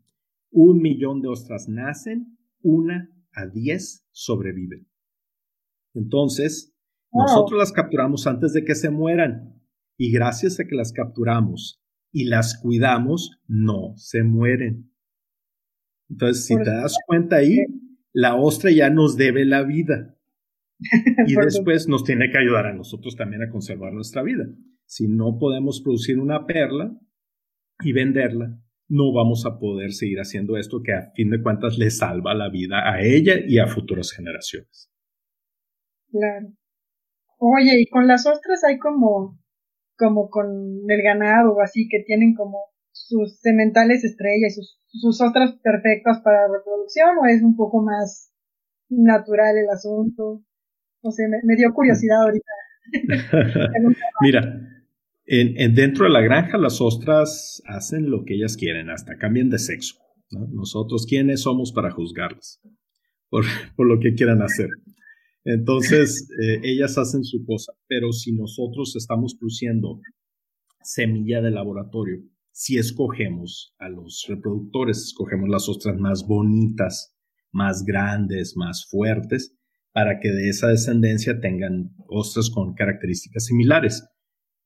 [0.51, 4.89] un millón de ostras nacen, una a diez sobreviven.
[5.95, 6.75] Entonces,
[7.13, 9.63] nosotros las capturamos antes de que se mueran.
[9.99, 11.83] Y gracias a que las capturamos
[12.17, 14.91] y las cuidamos, no se mueren.
[16.09, 17.59] Entonces, si te das cuenta ahí,
[18.15, 20.17] la ostra ya nos debe la vida.
[21.27, 24.47] Y después nos tiene que ayudar a nosotros también a conservar nuestra vida.
[24.87, 26.99] Si no podemos producir una perla
[27.85, 31.91] y venderla, no vamos a poder seguir haciendo esto que a fin de cuentas le
[31.91, 34.91] salva la vida a ella y a futuras generaciones.
[36.11, 36.49] Claro.
[37.37, 39.39] Oye, y con las ostras hay como
[39.97, 40.47] como con
[40.89, 42.59] el ganado o así, que tienen como
[42.93, 48.33] sus sementales estrellas, sus, sus ostras perfectas para reproducción, o es un poco más
[48.89, 50.43] natural el asunto?
[51.03, 52.53] O sea, me, dio curiosidad ahorita.
[54.21, 54.61] Mira,
[55.27, 59.59] en, dentro de la granja las ostras hacen lo que ellas quieren, hasta cambian de
[59.59, 59.97] sexo.
[60.31, 62.61] Nosotros, ¿quiénes somos para juzgarlas?
[63.77, 64.69] por, lo que quieran hacer.
[65.47, 70.01] Entonces, eh, ellas hacen su cosa, pero si nosotros estamos produciendo
[70.83, 77.15] semilla de laboratorio, si escogemos a los reproductores, escogemos las ostras más bonitas,
[77.53, 79.57] más grandes, más fuertes,
[79.93, 84.05] para que de esa descendencia tengan ostras con características similares.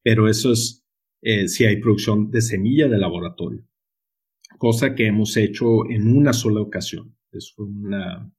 [0.02, 0.86] Pero eso es
[1.20, 3.66] eh, si hay producción de semilla de laboratorio,
[4.56, 7.18] cosa que hemos hecho en una sola ocasión.
[7.32, 8.32] Es una,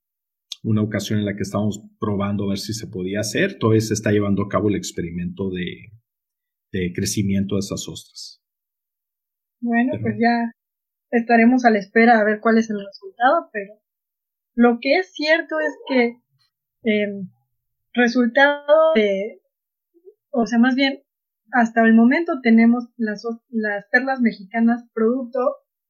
[0.62, 3.58] una ocasión en la que estábamos probando a ver si se podía hacer.
[3.58, 5.92] Todavía se está llevando a cabo el experimento de,
[6.72, 8.42] de crecimiento de esas ostras.
[9.60, 10.52] Bueno, pues ya
[11.10, 13.74] estaremos a la espera a ver cuál es el resultado, pero
[14.54, 16.16] lo que es cierto es que
[16.84, 17.22] eh,
[17.92, 19.40] resultado de,
[20.30, 21.02] o sea, más bien,
[21.52, 25.38] hasta el momento tenemos las, las perlas mexicanas producto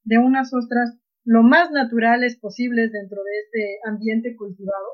[0.04, 4.86] de unas ostras lo más naturales posibles dentro de este ambiente cultivado.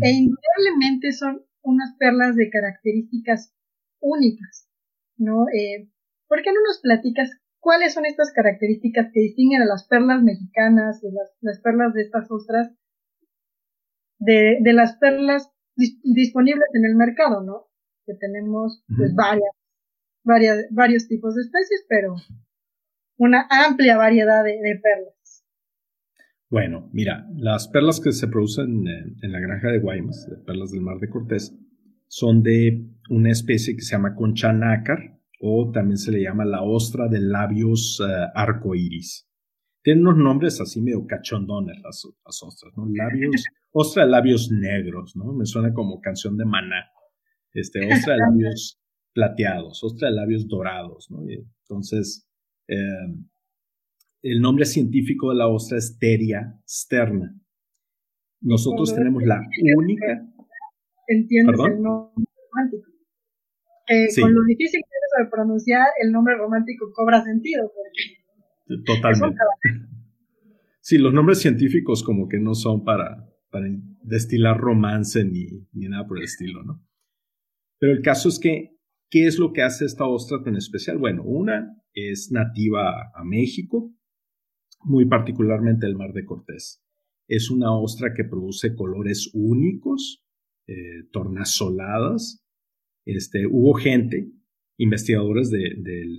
[0.00, 3.54] E indudablemente son unas perlas de características
[4.00, 4.68] únicas,
[5.18, 5.46] ¿no?
[5.48, 5.90] Eh,
[6.26, 11.02] ¿Por qué no nos platicas cuáles son estas características que distinguen a las perlas mexicanas
[11.02, 11.08] y
[11.42, 12.70] las, perlas de estas ostras
[14.18, 17.66] de, de las perlas disponibles en el mercado, ¿no?
[18.06, 19.50] Que tenemos pues varias,
[20.22, 22.14] varias, varios tipos de especies, pero
[23.16, 25.44] una amplia variedad de, perlas.
[26.50, 28.86] Bueno, mira, las perlas que se producen
[29.22, 31.56] en, la granja de Guaymas, de perlas del mar de Cortés,
[32.06, 36.62] son de una especie que se llama concha nácar o también se le llama la
[36.62, 39.28] ostra de labios uh, arcoíris.
[39.82, 42.04] Tienen unos nombres así medio cachondones las,
[42.42, 42.86] ostras, ¿no?
[42.86, 45.32] Labios, ostra de labios negros, ¿no?
[45.34, 46.86] Me suena como canción de maná.
[47.52, 48.80] Este, ostra de labios
[49.12, 51.20] plateados, ostra de labios dorados, ¿no?
[51.28, 52.26] entonces,
[52.68, 53.14] eh,
[54.22, 57.34] el nombre científico de la ostra es Teria sterna.
[58.40, 59.40] Nosotros tenemos la
[59.76, 60.26] única.
[61.08, 62.90] ¿Entiendes el nombre romántico?
[64.20, 67.70] Con lo difícil que es de pronunciar, el nombre romántico cobra sentido.
[68.86, 69.38] Totalmente.
[70.80, 73.66] Sí, los nombres científicos como que no son para, para
[74.02, 76.82] destilar romance ni, ni nada por el estilo, ¿no?
[77.78, 78.73] Pero el caso es que,
[79.14, 80.98] ¿qué es lo que hace esta ostra tan especial?
[80.98, 83.94] Bueno, una es nativa a México,
[84.82, 86.82] muy particularmente el Mar de Cortés.
[87.28, 90.24] Es una ostra que produce colores únicos,
[90.66, 92.44] eh, tornasoladas.
[93.04, 94.32] Este, hubo gente,
[94.78, 95.68] investigadores de,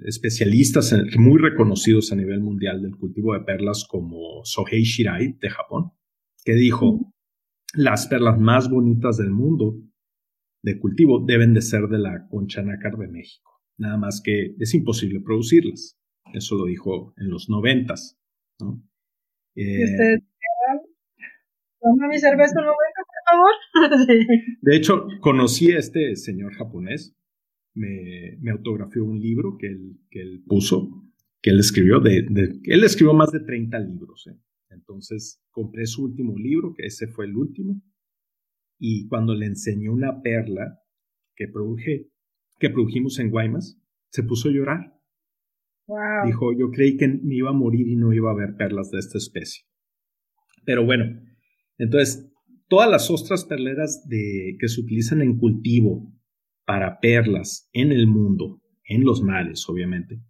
[0.05, 5.91] especialistas muy reconocidos a nivel mundial del cultivo de perlas como Sohei Shirai de Japón,
[6.45, 7.13] que dijo,
[7.73, 9.81] las perlas más bonitas del mundo
[10.65, 13.61] de cultivo deben de ser de la concha nácar de México.
[13.77, 15.95] Nada más que es imposible producirlas.
[16.33, 18.17] Eso lo dijo en los noventas.
[18.59, 18.83] ¿no?
[19.55, 20.19] Eh,
[21.79, 24.27] Toma mi cerveza un momento, por favor.
[24.61, 27.15] De hecho, conocí a este señor japonés.
[27.75, 30.89] Me, me autografió un libro que él, que él puso,
[31.43, 31.99] que él escribió.
[31.99, 32.25] De,
[32.63, 34.25] él escribió más de 30 libros.
[34.31, 34.39] ¿eh?
[34.71, 37.79] Entonces compré su último libro, que ese fue el último.
[38.77, 40.79] Y cuando le enseñé una perla
[41.35, 42.09] que produje,
[42.59, 44.93] que produjimos en Guaymas, se puso a llorar.
[46.25, 48.99] Dijo, yo creí que me iba a morir y no iba a haber perlas de
[48.99, 49.65] esta especie.
[50.65, 51.21] Pero bueno,
[51.77, 52.31] entonces,
[52.67, 56.11] todas las ostras perleras de, que se utilizan en cultivo
[56.65, 60.21] para perlas en el mundo, en los mares, obviamente,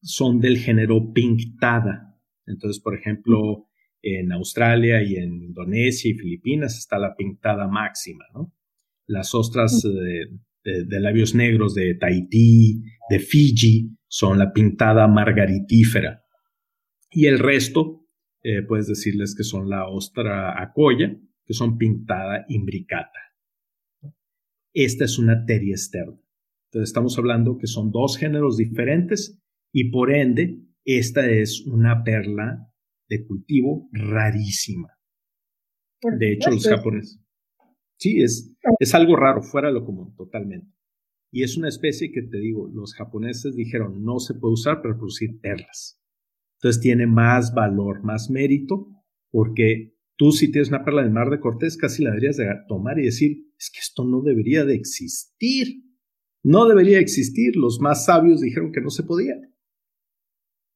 [0.00, 2.18] son del género pinctada.
[2.46, 3.68] Entonces, por ejemplo,
[4.04, 8.52] en Australia y en Indonesia y Filipinas está la pintada máxima, ¿no?
[9.06, 16.22] Las ostras de, de, labios negros de Tahití, de Fiji, son la pintada margaritífera.
[17.10, 18.06] Y el resto,
[18.42, 23.20] eh, puedes decirles que son la ostra acoya, que son pintada imbricata.
[24.72, 26.18] Esta es una teria externa.
[26.70, 29.40] Entonces estamos hablando que son dos géneros diferentes
[29.72, 32.73] y por ende esta es una perla
[33.08, 34.88] de cultivo rarísima.
[36.18, 37.20] De hecho, los japoneses.
[37.98, 40.74] Sí, es, es algo raro, fuera de lo común, totalmente.
[41.32, 44.96] Y es una especie que te digo, los japoneses dijeron no se puede usar para
[44.96, 46.00] producir perlas.
[46.58, 48.88] Entonces tiene más valor, más mérito,
[49.30, 52.98] porque tú si tienes una perla del mar de Cortés, casi la deberías de tomar
[52.98, 55.82] y decir, es que esto no debería de existir.
[56.44, 57.56] No debería existir.
[57.56, 59.34] Los más sabios dijeron que no se podía.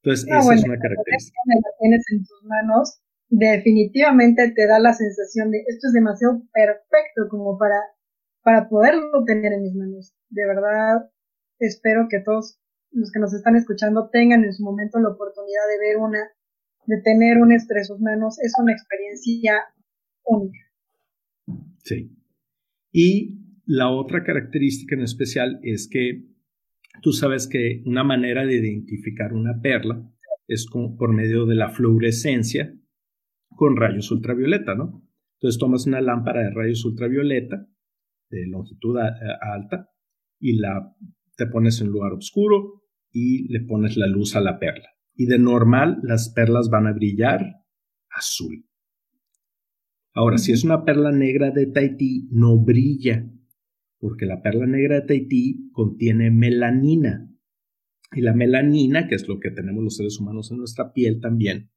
[0.03, 1.38] Entonces, esa es una característica.
[1.46, 7.28] La tienes en tus manos definitivamente te da la sensación de esto es demasiado perfecto
[7.28, 7.76] como para,
[8.42, 10.14] para poderlo tener en mis manos.
[10.30, 11.11] De verdad,
[11.59, 12.59] espero que todos
[12.90, 16.20] los que nos están escuchando tengan en su momento la oportunidad de ver una,
[16.86, 18.38] de tener un estrés en sus manos.
[18.40, 19.53] Es una experiencia
[20.24, 20.59] única.
[21.84, 22.16] Sí.
[22.92, 26.24] Y la otra característica en especial es que
[27.03, 30.11] tú sabes que una manera de identificar una perla
[30.46, 32.74] es por medio de la fluorescencia
[33.49, 35.05] con rayos ultravioleta, ¿no?
[35.34, 37.66] Entonces tomas una lámpara de rayos ultravioleta
[38.30, 39.90] de longitud alta
[40.38, 40.94] y la
[41.36, 44.88] te pones en un lugar oscuro y le pones la luz a la perla.
[45.14, 47.64] Y de normal las perlas van a brillar
[48.11, 48.64] azul.
[50.14, 53.24] Ahora, si es una perla negra de Tahití, no brilla,
[53.99, 57.28] porque la perla negra de Tahití contiene melanina.
[58.12, 61.70] Y la melanina, que es lo que tenemos los seres humanos en nuestra piel también,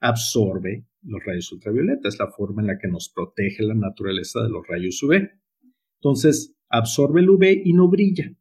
[0.00, 2.08] absorbe los rayos ultravioleta.
[2.08, 5.30] Es la forma en la que nos protege la naturaleza de los rayos UV.
[6.00, 8.34] Entonces, absorbe el UV y no brilla.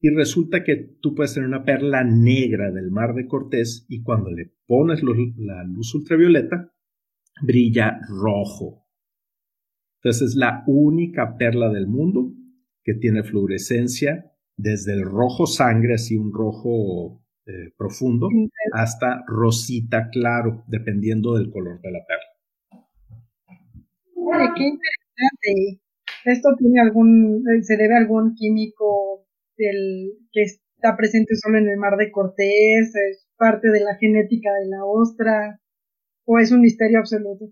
[0.00, 4.30] Y resulta que tú puedes tener una perla negra del mar de Cortés y cuando
[4.30, 6.74] le pones la luz ultravioleta,
[7.42, 8.83] brilla rojo.
[10.04, 12.30] Entonces es la única perla del mundo
[12.84, 18.28] que tiene fluorescencia desde el rojo sangre, así un rojo eh, profundo,
[18.74, 22.84] hasta rosita claro, dependiendo del color de la perla.
[24.54, 25.80] qué interesante.
[26.26, 29.26] ¿Esto tiene algún, eh, se debe a algún químico
[29.56, 32.94] del, que está presente solo en el mar de Cortés?
[32.94, 35.60] ¿Es parte de la genética de la ostra?
[36.26, 37.46] ¿O es un misterio absoluto?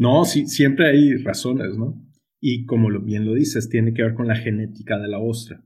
[0.00, 2.02] No, sí, siempre hay razones, ¿no?
[2.40, 5.62] Y como bien lo dices, tiene que ver con la genética de la ostra.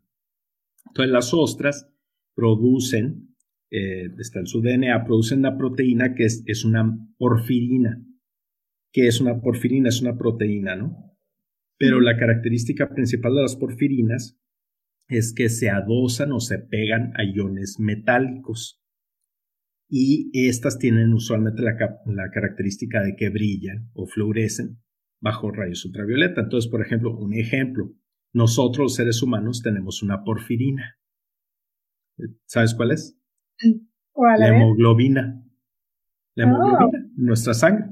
[0.88, 1.88] Entonces, las ostras
[2.34, 3.36] producen,
[3.70, 8.04] eh, está en su DNA, producen una proteína que es, es una porfirina.
[8.92, 9.88] ¿Qué es una porfirina?
[9.88, 11.16] Es una proteína, ¿no?
[11.78, 14.36] Pero la característica principal de las porfirinas
[15.06, 18.83] es que se adosan o se pegan a iones metálicos
[19.96, 21.76] y estas tienen usualmente la,
[22.32, 24.82] característica de que brillan o fluorecen
[25.20, 26.40] bajo rayos ultravioleta.
[26.40, 27.94] Entonces, por ejemplo, un ejemplo,
[28.32, 30.98] nosotros los seres humanos tenemos una porfirina.
[32.44, 33.16] ¿Sabes cuál es?
[34.16, 35.44] la hemoglobina.
[36.34, 37.10] La hemoglobina, oh.
[37.14, 37.84] nuestra sangre.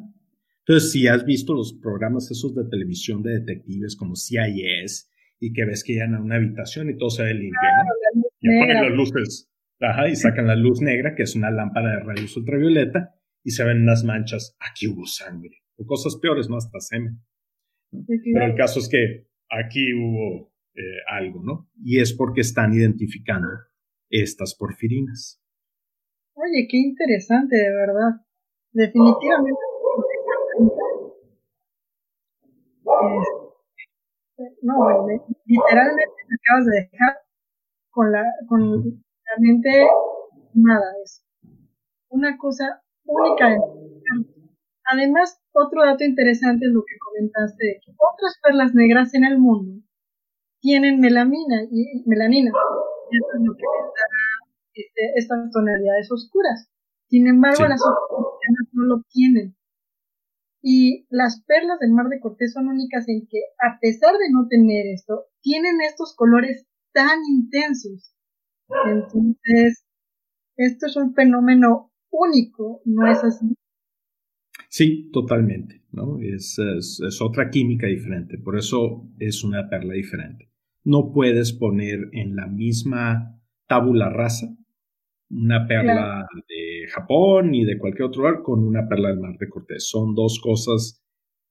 [0.66, 5.64] Entonces, si has visto los programas esos de televisión de detectives como CIS y que
[5.66, 7.60] ves que llegan a una habitación y todo se ve limpio,
[8.16, 8.22] ¿no?
[8.40, 9.51] Y ponen las luces
[9.82, 13.64] Ajá, y sacan la luz negra, que es una lámpara de rayos ultravioleta, y se
[13.64, 16.56] ven unas manchas, aquí hubo sangre, o cosas peores, ¿no?
[16.56, 17.20] Hasta semen.
[17.90, 21.68] Pero el caso es que aquí hubo eh, algo, ¿no?
[21.82, 23.48] Y es porque están identificando
[24.08, 25.42] estas porfirinas.
[26.34, 28.24] Oye, qué interesante, de verdad.
[28.70, 29.60] Definitivamente.
[34.42, 35.06] Este, no,
[35.44, 37.16] literalmente me acabas de dejar
[37.90, 39.01] con la, con
[39.32, 39.70] realmente
[40.54, 41.24] nada es
[42.08, 43.56] una cosa única.
[44.84, 49.38] Además, otro dato interesante es lo que comentaste, de que otras perlas negras en el
[49.38, 49.82] mundo
[50.60, 52.50] tienen melamina y melanina.
[52.50, 54.22] Eso es lo que da
[54.74, 56.68] este, estas tonalidades oscuras.
[57.08, 59.54] Sin embargo, las otras no lo tienen.
[60.62, 64.46] Y las perlas del Mar de Cortés son únicas en que, a pesar de no
[64.48, 68.11] tener esto, tienen estos colores tan intensos
[68.86, 69.84] entonces,
[70.56, 73.54] esto es un fenómeno único, ¿no es así?
[74.68, 76.18] Sí, totalmente, ¿no?
[76.20, 80.50] Es, es, otra química diferente, por eso es una perla diferente.
[80.84, 83.38] No puedes poner en la misma
[83.68, 84.56] tabula rasa
[85.30, 89.48] una perla de Japón ni de cualquier otro lugar con una perla del Mar de
[89.48, 89.88] Cortés.
[89.88, 91.02] Son dos cosas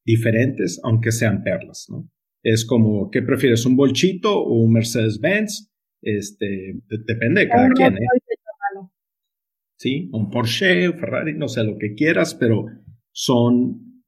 [0.05, 2.09] diferentes, aunque sean perlas, ¿no?
[2.43, 5.70] Es como, ¿qué prefieres, un bolchito o un Mercedes-Benz?
[6.01, 8.07] Este, depende de cada quien, ¿eh?
[9.81, 12.65] Sí, un Porsche, un Ferrari, no sé, lo que quieras, pero
[13.11, 14.03] son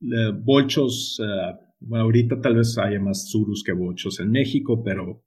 [0.00, 5.24] eh, bolchos, eh, bueno, ahorita tal vez haya más surus que bochos en México, pero,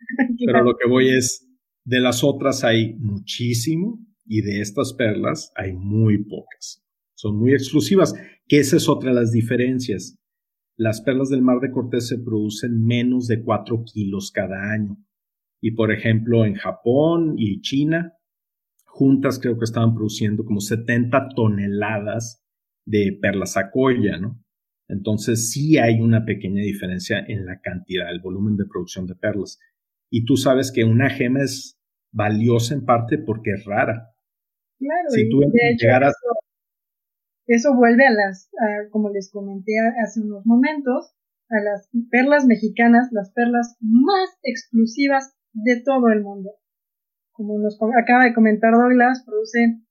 [0.46, 1.48] pero lo que voy es,
[1.86, 6.84] de las otras hay muchísimo y de estas perlas hay muy pocas.
[7.14, 8.12] Son muy exclusivas,
[8.46, 10.18] que esa es otra de las diferencias.
[10.76, 14.98] Las perlas del Mar de Cortés se producen menos de 4 kilos cada año.
[15.60, 18.14] Y por ejemplo, en Japón y China,
[18.84, 22.44] juntas creo que estaban produciendo como 70 toneladas
[22.84, 24.42] de perla sacoya, ¿no?
[24.88, 29.58] Entonces sí hay una pequeña diferencia en la cantidad, el volumen de producción de perlas.
[30.10, 31.78] Y tú sabes que una gema es
[32.10, 34.14] valiosa en parte porque es rara.
[34.78, 35.88] Claro, si tú de hecho,
[37.46, 38.50] eso, vuelve a las,
[38.90, 39.72] como les comenté
[40.04, 41.14] hace unos momentos,
[41.50, 45.34] a las perlas mexicanas, las perlas más exclusivas
[45.64, 46.50] de todo el mundo.
[47.32, 49.86] Como nos acaba de comentar Douglas, producen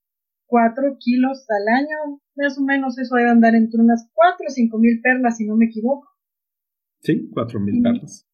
[0.48, 4.78] 4 kilos al año, más o menos eso debe andar entre unas 4 o 5
[4.80, 6.08] mil perlas, si no me equivoco.
[7.02, 8.28] Sí, 4 mil perlas.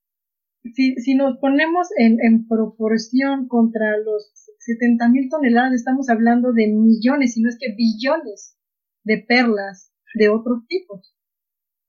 [0.74, 6.68] Si, si nos ponemos en, en proporción contra los 70 mil toneladas, estamos hablando de
[6.68, 8.58] millones, si no es que billones
[9.04, 11.16] de perlas de otros tipos.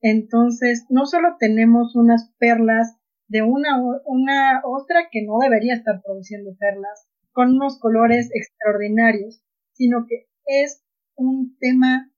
[0.01, 2.99] Entonces, no solo tenemos unas perlas
[3.29, 10.07] de una, una ostra que no debería estar produciendo perlas, con unos colores extraordinarios, sino
[10.09, 10.85] que es
[11.17, 12.11] un tema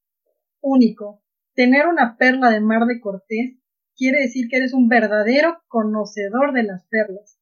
[0.61, 1.23] único.
[1.55, 3.57] Tener una perla de mar de Cortés
[3.97, 7.41] quiere decir que eres un verdadero conocedor de las perlas.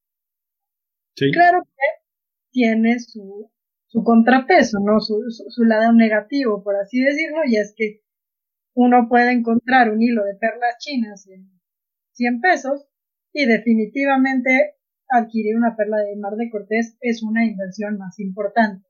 [1.17, 1.31] Sí.
[1.33, 2.05] Claro que
[2.53, 3.51] tiene su,
[3.87, 5.01] su contrapeso, ¿no?
[5.01, 8.03] Su, su, lado negativo, por así decirlo, y es que
[8.75, 11.51] uno puede encontrar un hilo de perlas chinas en
[12.13, 12.87] 100 pesos
[13.35, 14.77] y definitivamente
[15.11, 18.87] adquirir una perla de mar de Cortés es una inversión más importante.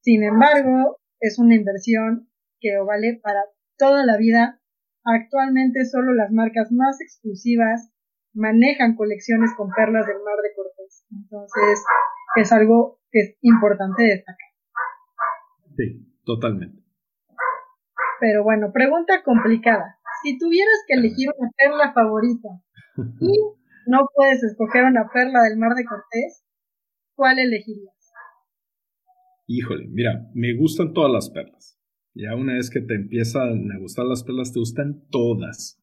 [0.00, 3.42] Sin embargo, es una inversión que vale para
[3.76, 4.60] toda la vida.
[5.04, 7.92] Actualmente solo las marcas más exclusivas
[8.32, 11.06] manejan colecciones con perlas del mar de Cortés.
[11.10, 11.84] Entonces,
[12.36, 14.50] es algo que es importante destacar.
[15.76, 16.82] Sí, totalmente.
[18.20, 19.98] Pero bueno, pregunta complicada.
[20.22, 22.48] Si tuvieras que elegir una perla favorita
[23.20, 23.38] y
[23.86, 26.44] no puedes escoger una perla del mar de Cortés,
[27.14, 27.94] ¿cuál elegirías?
[29.46, 31.78] Híjole, mira, me gustan todas las perlas.
[32.14, 35.80] Ya una vez que te empiezan a gustar las perlas, te gustan todas.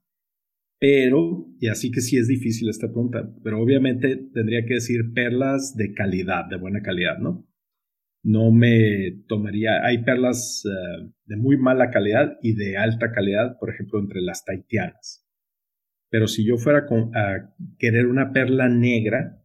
[0.80, 5.76] Pero, y así que sí es difícil esta pregunta, pero obviamente tendría que decir perlas
[5.78, 7.48] de calidad, de buena calidad, ¿no?
[8.22, 13.70] No me tomaría, hay perlas eh, de muy mala calidad y de alta calidad, por
[13.70, 15.23] ejemplo, entre las taitianas.
[16.14, 16.86] Pero si yo fuera
[17.16, 19.44] a querer una perla negra,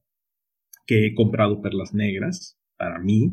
[0.87, 3.31] que he comprado perlas negras para mí,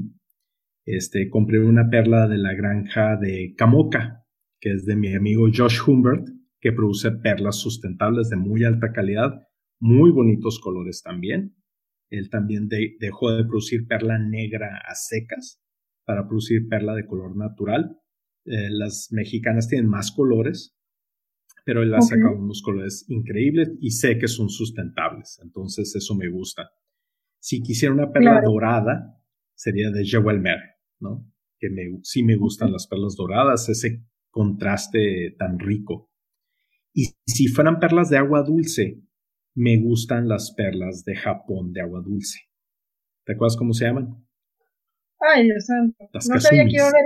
[0.86, 4.26] este, compré una perla de la granja de Camoca,
[4.62, 6.26] que es de mi amigo Josh Humbert,
[6.62, 9.34] que produce perlas sustentables de muy alta calidad,
[9.82, 11.58] muy bonitos colores también.
[12.10, 15.62] Él también dejó de producir perla negra a secas
[16.06, 18.00] para producir perla de color natural.
[18.46, 20.78] Eh, las mexicanas tienen más colores,
[21.66, 26.30] pero él ha sacado unos colores increíbles y sé que son sustentables, entonces eso me
[26.30, 26.70] gusta.
[27.39, 29.20] Si quisiera una perla dorada,
[29.55, 30.59] sería de Jewel Mer,
[30.99, 31.28] ¿no?
[31.59, 36.11] Que me, sí me gustan las perlas doradas, ese contraste tan rico.
[36.93, 39.01] Y si fueran perlas de agua dulce,
[39.55, 42.41] me gustan las perlas de Japón de agua dulce.
[43.26, 44.24] ¿Te acuerdas cómo se llaman?
[45.20, 46.09] Ay, Dios santo.
[46.13, 47.05] Las no sabía que iba a ver.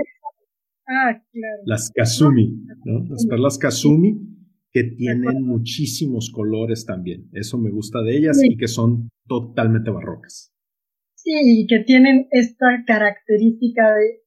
[0.86, 1.62] Ah, claro.
[1.64, 3.06] Las Kazumi, ¿no?
[3.08, 4.29] Las perlas Kazumi
[4.72, 7.28] que tienen muchísimos colores también.
[7.32, 10.52] Eso me gusta de ellas y que son totalmente barrocas.
[11.16, 14.22] Sí, y que tienen esta característica de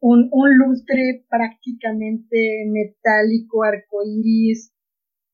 [0.00, 4.72] un, un lustre prácticamente metálico, arcoíris.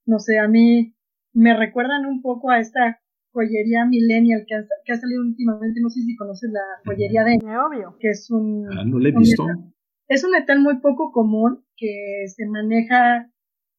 [0.07, 0.95] No sé, a mí
[1.33, 3.01] me recuerdan un poco a esta
[3.33, 5.81] joyería millennial que ha, que ha salido últimamente.
[5.81, 7.97] No sé si conoces la joyería de Neobio.
[8.01, 8.67] Que es un.
[8.71, 9.45] Ah, no le he visto.
[10.09, 13.31] es un metal muy poco común que se maneja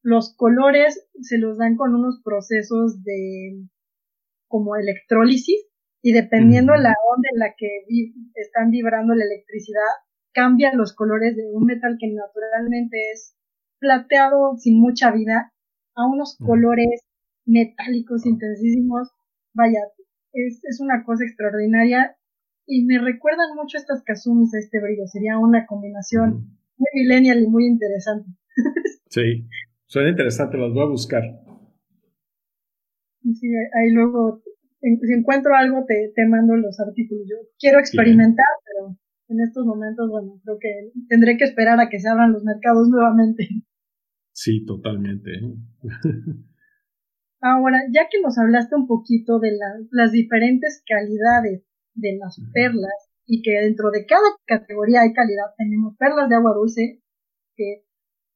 [0.02, 3.66] los colores se los dan con unos procesos de
[4.48, 5.66] como electrólisis
[6.02, 7.68] y dependiendo de la onda en la que
[8.34, 9.92] están vibrando la electricidad,
[10.32, 13.36] cambian los colores de un metal que naturalmente es
[13.78, 15.52] plateado sin mucha vida
[15.94, 17.02] a unos colores
[17.44, 19.10] metálicos intensísimos.
[19.52, 19.80] Vaya,
[20.32, 22.16] es, es una cosa extraordinaria
[22.66, 25.06] y me recuerdan mucho estas Kazumis a este brillo.
[25.06, 28.30] Sería una combinación muy millennial y muy interesante.
[29.10, 29.44] Sí,
[29.90, 31.24] Suena interesante, los voy a buscar.
[33.24, 34.40] Sí, ahí luego,
[34.80, 37.26] si encuentro algo, te, te mando los artículos.
[37.28, 38.96] Yo quiero experimentar, pero
[39.30, 42.88] en estos momentos, bueno, creo que tendré que esperar a que se abran los mercados
[42.88, 43.48] nuevamente.
[44.30, 45.32] Sí, totalmente.
[47.40, 49.58] Ahora, ya que nos hablaste un poquito de
[49.90, 55.96] las diferentes calidades de las perlas y que dentro de cada categoría hay calidad, tenemos
[55.96, 57.02] perlas de agua dulce,
[57.56, 57.82] que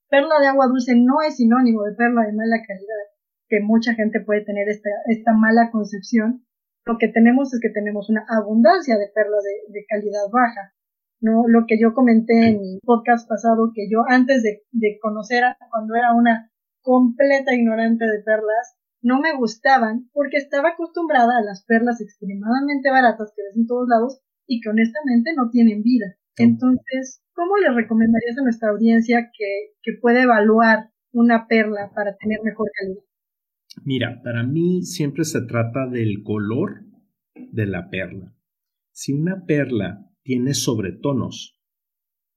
[0.08, 3.04] perla de agua dulce no es sinónimo de perla de mala calidad,
[3.48, 6.44] que mucha gente puede tener esta, esta mala concepción.
[6.86, 10.74] Lo que tenemos es que tenemos una abundancia de perlas de, calidad baja.
[11.20, 11.44] ¿no?
[11.48, 15.56] Lo que yo comenté en mi podcast pasado, que yo antes de, de conocer a,
[15.70, 16.50] cuando era una
[16.82, 23.32] completa ignorante de perlas, no me gustaban porque estaba acostumbrada a las perlas extremadamente baratas
[23.34, 26.16] que ves en todos lados y que honestamente no tienen vida.
[26.36, 32.40] Entonces, ¿cómo le recomendarías a nuestra audiencia que, que puede evaluar una perla para tener
[32.42, 33.02] mejor calidad?
[33.84, 36.84] Mira, para mí siempre se trata del color
[37.34, 38.34] de la perla.
[38.92, 41.60] Si una perla tiene sobretonos,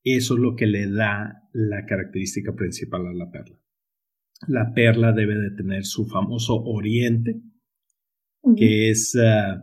[0.03, 3.57] eso es lo que le da la característica principal a la perla.
[4.47, 7.41] La perla debe de tener su famoso oriente,
[8.55, 9.61] que es, ah,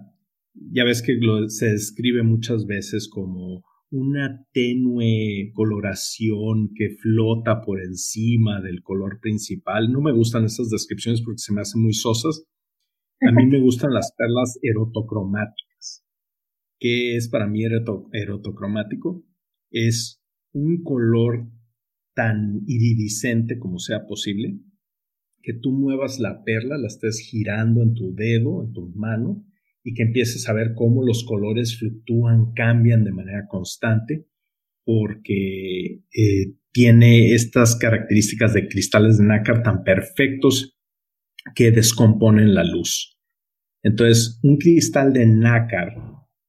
[0.54, 1.18] ya ves que
[1.48, 3.62] se describe muchas veces como
[3.94, 9.92] una tenue coloración que flota por encima del color principal.
[9.92, 12.44] No me gustan esas descripciones porque se me hacen muy sosas.
[13.20, 16.04] A mí me gustan las perlas erotocromáticas.
[16.80, 19.24] ¿Qué es para mí erotocromático?
[19.70, 20.20] Es
[20.52, 21.46] un color
[22.14, 24.58] tan iridiscente como sea posible,
[25.40, 29.44] que tú muevas la perla, la estés girando en tu dedo, en tu mano,
[29.84, 34.26] y que empieces a ver cómo los colores fluctúan, cambian de manera constante,
[34.84, 40.76] porque eh, tiene estas características de cristales de nácar tan perfectos
[41.54, 43.18] que descomponen la luz.
[43.82, 45.94] Entonces, un cristal de nácar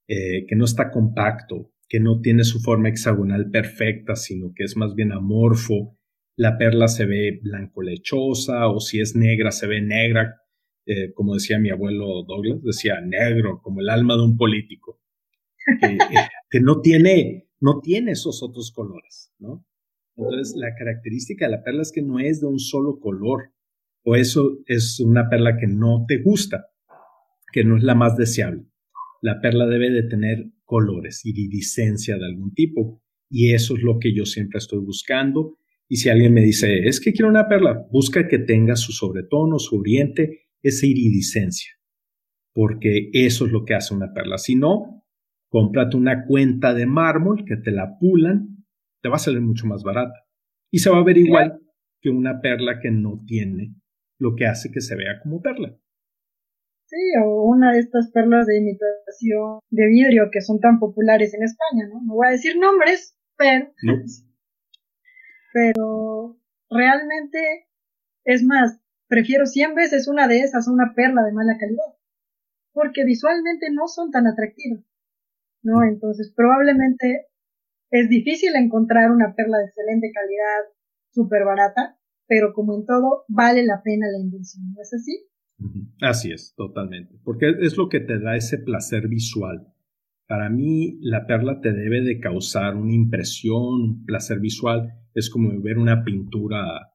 [0.07, 4.77] eh, que no está compacto, que no tiene su forma hexagonal perfecta, sino que es
[4.77, 5.99] más bien amorfo,
[6.37, 10.41] la perla se ve blanco lechosa o si es negra se ve negra,
[10.85, 15.01] eh, como decía mi abuelo Douglas, decía negro, como el alma de un político,
[15.79, 15.97] que, eh,
[16.61, 19.65] no, tiene, no tiene esos otros colores, ¿no?
[20.17, 23.51] Entonces, la característica de la perla es que no es de un solo color,
[24.03, 26.67] o eso es una perla que no te gusta,
[27.51, 28.65] que no es la más deseable.
[29.21, 34.15] La perla debe de tener colores, iridiscencia de algún tipo, y eso es lo que
[34.15, 35.57] yo siempre estoy buscando
[35.87, 39.59] y si alguien me dice, es que quiero una perla, busca que tenga su sobretono,
[39.59, 41.71] su oriente, esa iridiscencia,
[42.53, 44.37] porque eso es lo que hace una perla.
[44.37, 45.03] Si no,
[45.49, 48.65] cómprate una cuenta de mármol que te la pulan,
[49.01, 50.25] te va a salir mucho más barata.
[50.71, 51.59] Y se va a ver igual
[52.01, 53.75] que una perla que no tiene
[54.19, 55.77] lo que hace que se vea como perla.
[56.87, 61.43] Sí, o una de estas perlas de imitación de vidrio que son tan populares en
[61.43, 62.01] España, ¿no?
[62.05, 63.71] No voy a decir nombres, pero
[65.53, 66.39] pero
[66.69, 67.67] realmente
[68.23, 71.95] es más, prefiero 100 veces una de esas a una perla de mala calidad,
[72.73, 74.83] porque visualmente no son tan atractivas,
[75.63, 75.83] ¿no?
[75.83, 77.27] Entonces, probablemente
[77.91, 80.73] es difícil encontrar una perla de excelente calidad,
[81.11, 81.97] súper barata,
[82.27, 85.27] pero como en todo, vale la pena la inversión, ¿no es así?
[86.01, 89.71] Así es, totalmente, porque es lo que te da ese placer visual.
[90.27, 94.91] Para mí, la perla te debe de causar una impresión, un placer visual.
[95.13, 96.94] Es como ver una pintura,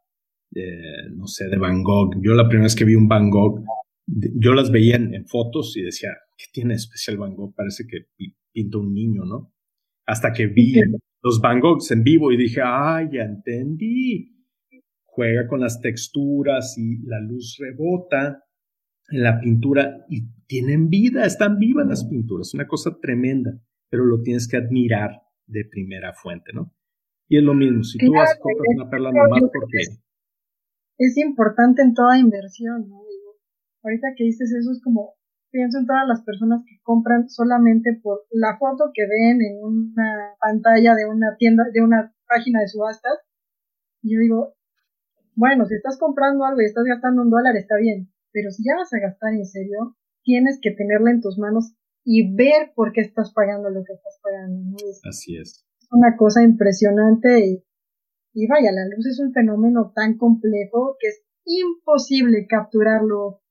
[1.13, 2.15] no sé, de Van Gogh.
[2.23, 3.65] Yo la primera vez que vi un Van Gogh,
[4.07, 7.55] yo las veía en, fotos y decía, ¿qué tiene especial Van Gogh?
[7.55, 8.07] Parece que
[8.53, 9.53] pinta un niño, ¿no?
[10.07, 10.75] Hasta que vi
[11.23, 14.37] los Van Goghs en vivo y dije, ¡ay, ya entendí!
[15.05, 18.43] Juega con las texturas y la luz rebota
[19.11, 23.53] en la pintura y tienen vida, están vivas las pinturas, una cosa tremenda,
[23.89, 25.11] pero lo tienes que admirar
[25.47, 26.73] de primera fuente, ¿no?
[27.29, 29.79] Y es lo mismo, si tú vas a comprar una perla nomás porque...
[31.01, 33.01] Es importante en toda inversión, ¿no?
[33.83, 35.15] ahorita que dices eso es como,
[35.51, 40.37] pienso en todas las personas que compran solamente por la foto que ven en una
[40.39, 43.19] pantalla de una tienda, de una página de subastas,
[44.03, 44.55] y yo digo,
[45.35, 48.77] bueno, si estás comprando algo y estás gastando un dólar, está bien, pero si ya
[48.77, 51.73] vas a gastar en serio, tienes que tenerla en tus manos
[52.05, 54.77] y ver por qué estás pagando lo que estás pagando.
[55.09, 55.65] Así es.
[55.81, 57.65] Es una cosa impresionante y,
[58.33, 63.43] y vaya, la luz es un fenómeno tan complejo que es imposible capturarlo.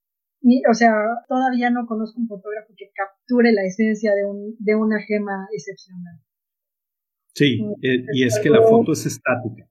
[0.70, 0.94] O sea,
[1.28, 6.20] todavía no conozco un fotógrafo que capture la esencia de, un, de una gema excepcional.
[7.34, 9.70] Sí, eh, y es que la foto es estática.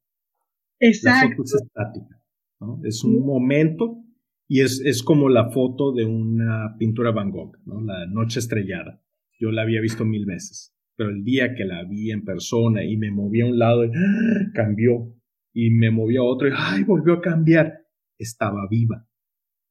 [0.78, 1.30] Exacto.
[1.30, 2.22] La foto es estática.
[2.60, 2.80] ¿no?
[2.84, 4.04] Es un momento
[4.46, 7.82] y es, es como la foto de una pintura Van Gogh, ¿no?
[7.82, 9.02] La noche estrellada.
[9.38, 12.96] Yo la había visto mil veces, pero el día que la vi en persona y
[12.96, 14.50] me moví a un lado, ¡ah!
[14.52, 15.14] cambió.
[15.54, 16.82] Y me moví a otro y ¡ay!
[16.82, 17.86] volvió a cambiar.
[18.18, 19.06] Estaba viva.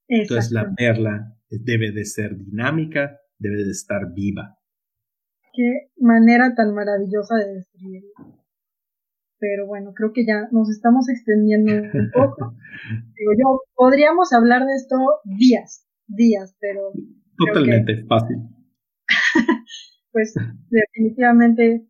[0.08, 4.58] Entonces la perla debe de ser dinámica, debe de estar viva.
[5.54, 8.38] Qué manera tan maravillosa de describirla
[9.40, 12.56] pero bueno, creo que ya nos estamos extendiendo un poco.
[13.16, 16.92] Digo yo, podríamos hablar de esto días, días, pero...
[17.38, 18.38] Totalmente fácil.
[20.18, 20.34] pues
[20.72, 21.86] definitivamente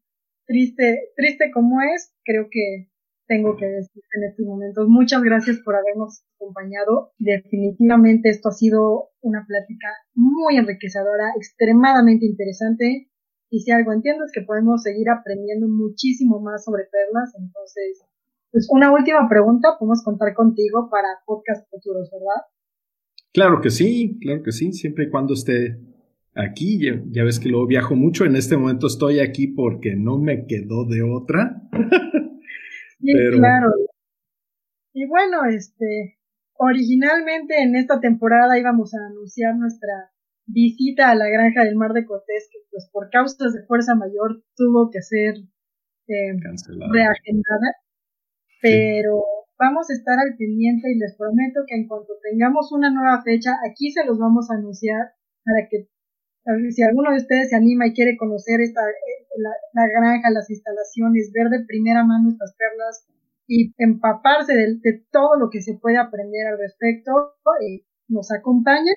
[0.46, 2.90] triste, triste como es, creo que
[3.26, 4.90] tengo que decir en estos momentos.
[4.90, 7.14] Muchas gracias por habernos acompañado.
[7.20, 13.08] Definitivamente esto ha sido una plática muy enriquecedora, extremadamente interesante
[13.50, 17.34] y si algo entiendo es que podemos seguir aprendiendo muchísimo más sobre perlas.
[17.40, 18.04] Entonces,
[18.52, 22.44] pues una última pregunta, podemos contar contigo para podcast futuros, ¿verdad?
[23.32, 25.78] Claro que sí, claro que sí, siempre y cuando esté
[26.38, 26.80] aquí.
[27.12, 28.26] Ya, ves que luego viajo mucho.
[28.26, 31.62] En este momento estoy aquí porque no me quedó de otra.
[33.00, 33.72] sí, claro.
[34.94, 36.18] Y bueno, este,
[36.54, 40.12] originalmente en esta temporada íbamos a anunciar nuestra
[40.46, 44.44] visita a la granja del Mar de Cortés, que pues por causas de fuerza mayor
[44.56, 45.36] tuvo que ser
[46.08, 46.34] eh,
[46.92, 47.70] reagendada.
[48.62, 49.24] Pero
[49.60, 53.52] vamos a estar al pendiente y les prometo que en cuanto tengamos una nueva fecha,
[53.70, 55.14] aquí se los vamos a anunciar
[55.44, 55.88] para que
[56.70, 59.28] si alguno de ustedes se anima y quiere conocer esta, eh,
[59.74, 63.06] la, granja, las instalaciones, ver de primera mano estas perlas
[63.48, 67.12] y empaparse de, todo lo que se puede aprender al respecto,
[67.62, 68.92] eh, nos acompañe.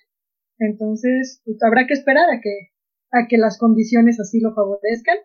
[0.58, 2.70] Entonces, pues, habrá que esperar a que,
[3.12, 5.16] a que las condiciones así lo favorezcan.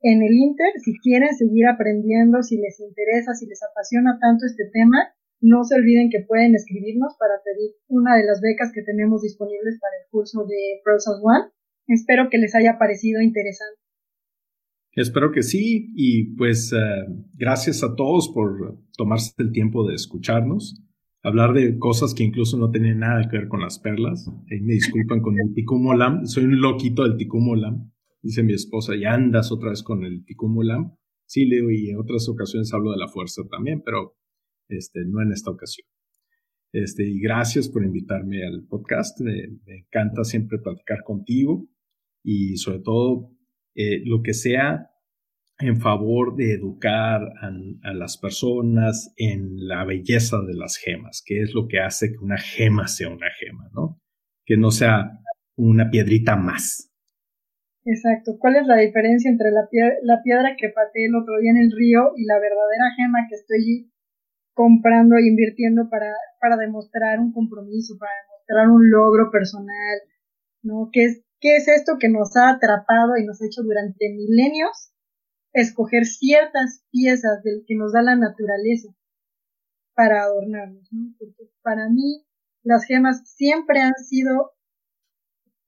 [0.00, 4.70] En el Inter, si quieren seguir aprendiendo, si les interesa, si les apasiona tanto este
[4.72, 9.22] tema, no se olviden que pueden escribirnos para pedir una de las becas que tenemos
[9.22, 11.52] disponibles para el curso de Process One.
[11.86, 13.78] Espero que les haya parecido interesante.
[14.92, 16.76] Espero que sí y pues eh,
[17.34, 20.82] gracias a todos por tomarse el tiempo de escucharnos,
[21.22, 24.28] hablar de cosas que incluso no tienen nada que ver con las perlas.
[24.48, 29.52] me disculpan con el ticumulam, soy un loquito del ticumulam, dice mi esposa, y andas
[29.52, 30.96] otra vez con el ticumulam.
[31.26, 34.16] Sí, Leo, y en otras ocasiones hablo de la fuerza también, pero
[34.68, 35.86] este, no en esta ocasión.
[36.72, 39.20] Este, y gracias por invitarme al podcast.
[39.20, 41.66] Me, encanta siempre platicar contigo
[42.22, 43.30] y sobre todo
[43.74, 44.90] eh, lo que sea
[45.60, 51.52] en favor de educar a, las personas en la belleza de las gemas, que es
[51.52, 54.00] lo que hace que una gema sea una gema, ¿no?
[54.44, 55.18] Que no sea
[55.56, 56.92] una piedrita más.
[57.84, 58.36] Exacto.
[58.38, 59.66] ¿Cuál es la diferencia entre la,
[60.02, 63.34] la piedra que pateé el otro día en el río y la verdadera gema que
[63.34, 63.90] estoy
[64.58, 69.98] comprando e invirtiendo para, para demostrar un compromiso, para demostrar un logro personal,
[70.64, 70.90] ¿no?
[70.92, 74.90] ¿Qué es, ¿Qué es esto que nos ha atrapado y nos ha hecho durante milenios
[75.52, 78.88] escoger ciertas piezas del que nos da la naturaleza
[79.94, 81.14] para adornarnos, ¿no?
[81.20, 82.26] Porque para mí
[82.64, 84.54] las gemas siempre han sido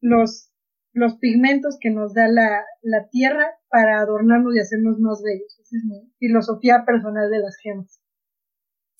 [0.00, 0.50] los,
[0.92, 5.60] los pigmentos que nos da la, la tierra para adornarnos y hacernos más bellos.
[5.60, 7.99] Esa es mi filosofía personal de las gemas.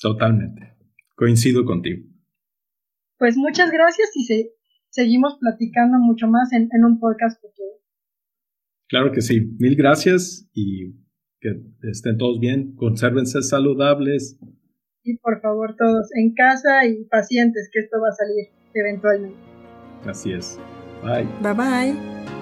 [0.00, 0.76] Totalmente.
[1.14, 2.06] Coincido contigo.
[3.18, 4.52] Pues muchas gracias y se,
[4.88, 7.68] seguimos platicando mucho más en, en un podcast futuro.
[8.88, 9.54] Claro que sí.
[9.58, 10.94] Mil gracias y
[11.40, 12.74] que estén todos bien.
[12.76, 14.38] Consérvense saludables.
[15.04, 19.38] Y por favor todos en casa y pacientes que esto va a salir eventualmente.
[20.06, 20.58] Así es.
[21.02, 21.28] Bye.
[21.42, 22.39] Bye bye.